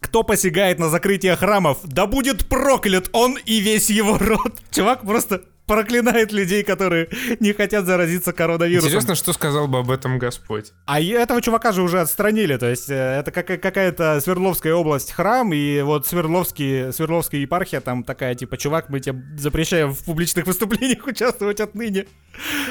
[0.00, 4.60] Кто посягает на закрытие храмов, да будет проклят он и весь его род.
[4.70, 7.08] Чувак просто проклинает людей, которые
[7.40, 8.88] не хотят заразиться коронавирусом.
[8.88, 10.72] Интересно, что сказал бы об этом Господь.
[10.86, 15.82] А этого чувака же уже отстранили, то есть э, это какая-то Свердловская область храм, и
[15.82, 21.60] вот Свердловский, Свердловская епархия там такая, типа, чувак, мы тебе запрещаем в публичных выступлениях участвовать
[21.60, 22.06] отныне.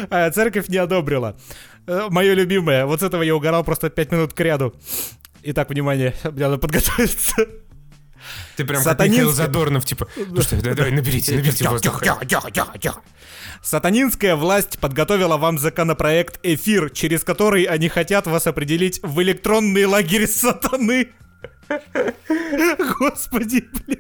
[0.09, 1.37] А церковь не одобрила.
[1.87, 4.73] Э, Мое любимое, вот с этого я угорал просто 5 минут к ряду.
[5.43, 7.47] Итак, внимание, мне надо подготовиться.
[8.55, 9.07] Ты прям Сатанинская...
[9.07, 12.01] как Михаил Задорнов, типа, ну что, да, давай, наберите, наберите воздух.
[12.03, 13.01] Тихо, тихо, тихо, тихо.
[13.63, 20.27] Сатанинская власть подготовила вам законопроект «Эфир», через который они хотят вас определить в электронный лагерь
[20.27, 21.09] сатаны.
[22.99, 23.99] Господи, блядь.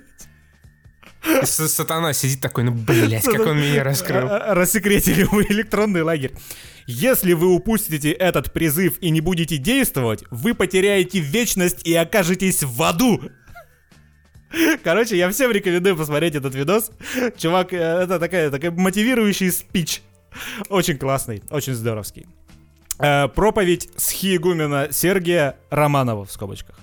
[1.47, 4.27] Сатана сидит такой, ну, блядь, как он меня раскрыл.
[4.27, 6.33] Рассекретили мы электронный лагерь.
[6.87, 12.81] Если вы упустите этот призыв и не будете действовать, вы потеряете вечность и окажетесь в
[12.81, 13.21] аду.
[14.83, 16.91] Короче, я всем рекомендую посмотреть этот видос.
[17.37, 20.01] Чувак, э, это такая, такая мотивирующий спич.
[20.69, 22.27] Очень классный, очень здоровский.
[22.99, 26.75] Э, проповедь с Хиегумена Сергия Романова в скобочках.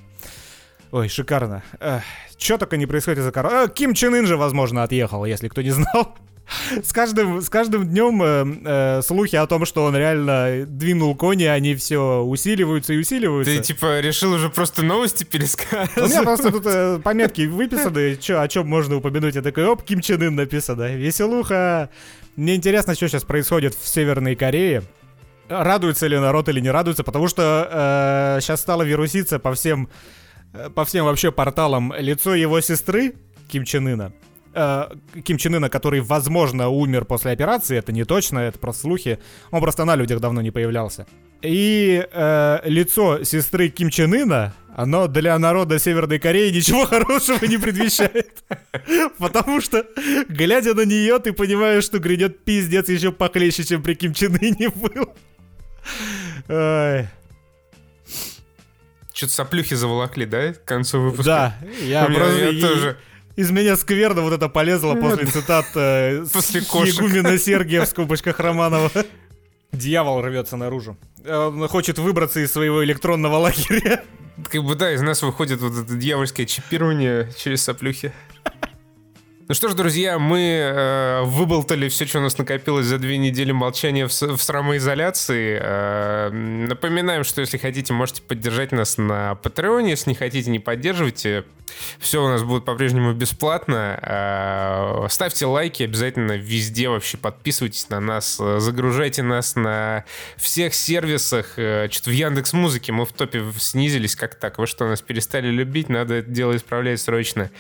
[0.91, 1.63] Ой, шикарно.
[1.81, 2.01] Э,
[2.37, 3.67] Че только не происходит из-за короны.
[3.67, 6.15] Э, Ким Чен Ын же, возможно, отъехал, если кто не знал.
[6.83, 11.45] С каждым, с каждым днем э, э, слухи о том, что он реально двинул кони,
[11.45, 13.55] они все усиливаются и усиливаются.
[13.55, 15.97] Ты типа решил уже просто новости пересказывать?
[15.97, 19.35] У меня просто тут э, пометки выписаны, чё, о чем можно упомянуть.
[19.35, 20.95] Я такой, оп, Ким Чен Ын написано.
[20.95, 21.91] Веселуха.
[22.37, 24.83] Мне интересно, что сейчас происходит в Северной Корее.
[25.49, 29.89] Радуется ли народ или не радуется, потому что э, сейчас стало вируситься по всем,
[30.55, 33.15] э, по всем вообще порталам лицо его сестры
[33.49, 34.13] Ким Чен Ына
[34.55, 34.85] э,
[35.25, 39.19] Ким Чен Ына, который, возможно, умер после операции, это не точно, это просто слухи.
[39.51, 41.07] Он просто на людях давно не появлялся.
[41.43, 47.59] И э, лицо сестры Ким Чен Ына, оно для народа Северной Кореи ничего хорошего не
[47.59, 48.43] предвещает.
[49.19, 49.87] Потому что,
[50.29, 54.69] глядя на нее, ты понимаешь, что грядет пиздец еще похлеще, чем при Ким Чен Ыне
[54.75, 55.15] был.
[59.19, 61.25] Что-то соплюхи заволокли, да, к концу выпуска?
[61.25, 62.51] Да, я, просто...
[62.51, 62.97] Я тоже
[63.39, 66.61] из меня скверно вот это полезло после цитат э, после
[67.39, 68.91] Сергия в скобочках Романова.
[69.71, 70.97] Дьявол рвется наружу.
[71.25, 74.03] Он хочет выбраться из своего электронного лагеря.
[74.51, 78.13] Как бы да, из нас выходит вот это дьявольское чипирование через соплюхи.
[79.49, 83.51] Ну что ж, друзья, мы э, выболтали все, что у нас накопилось за две недели
[83.51, 85.59] молчания в, в самоизоляции.
[85.59, 89.89] Э, напоминаем, что если хотите, можете поддержать нас на Патреоне.
[89.89, 91.45] Если не хотите, не поддерживайте.
[91.99, 93.99] Все у нас будет по-прежнему бесплатно.
[94.03, 97.17] Э, ставьте лайки обязательно везде вообще.
[97.17, 98.37] Подписывайтесь на нас.
[98.37, 100.05] Загружайте нас на
[100.37, 101.55] всех сервисах.
[101.57, 104.15] Э, Что-то в Яндекс Музыке мы в топе снизились.
[104.15, 104.59] Как так?
[104.59, 105.89] Вы что, нас перестали любить?
[105.89, 107.51] Надо это дело исправлять срочно.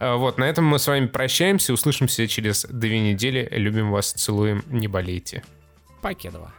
[0.00, 3.48] Э, вот, на этом мы с вами прощаемся услышимся через две недели.
[3.52, 5.42] Любим вас, целуем, не болейте.
[6.02, 6.52] Покедова.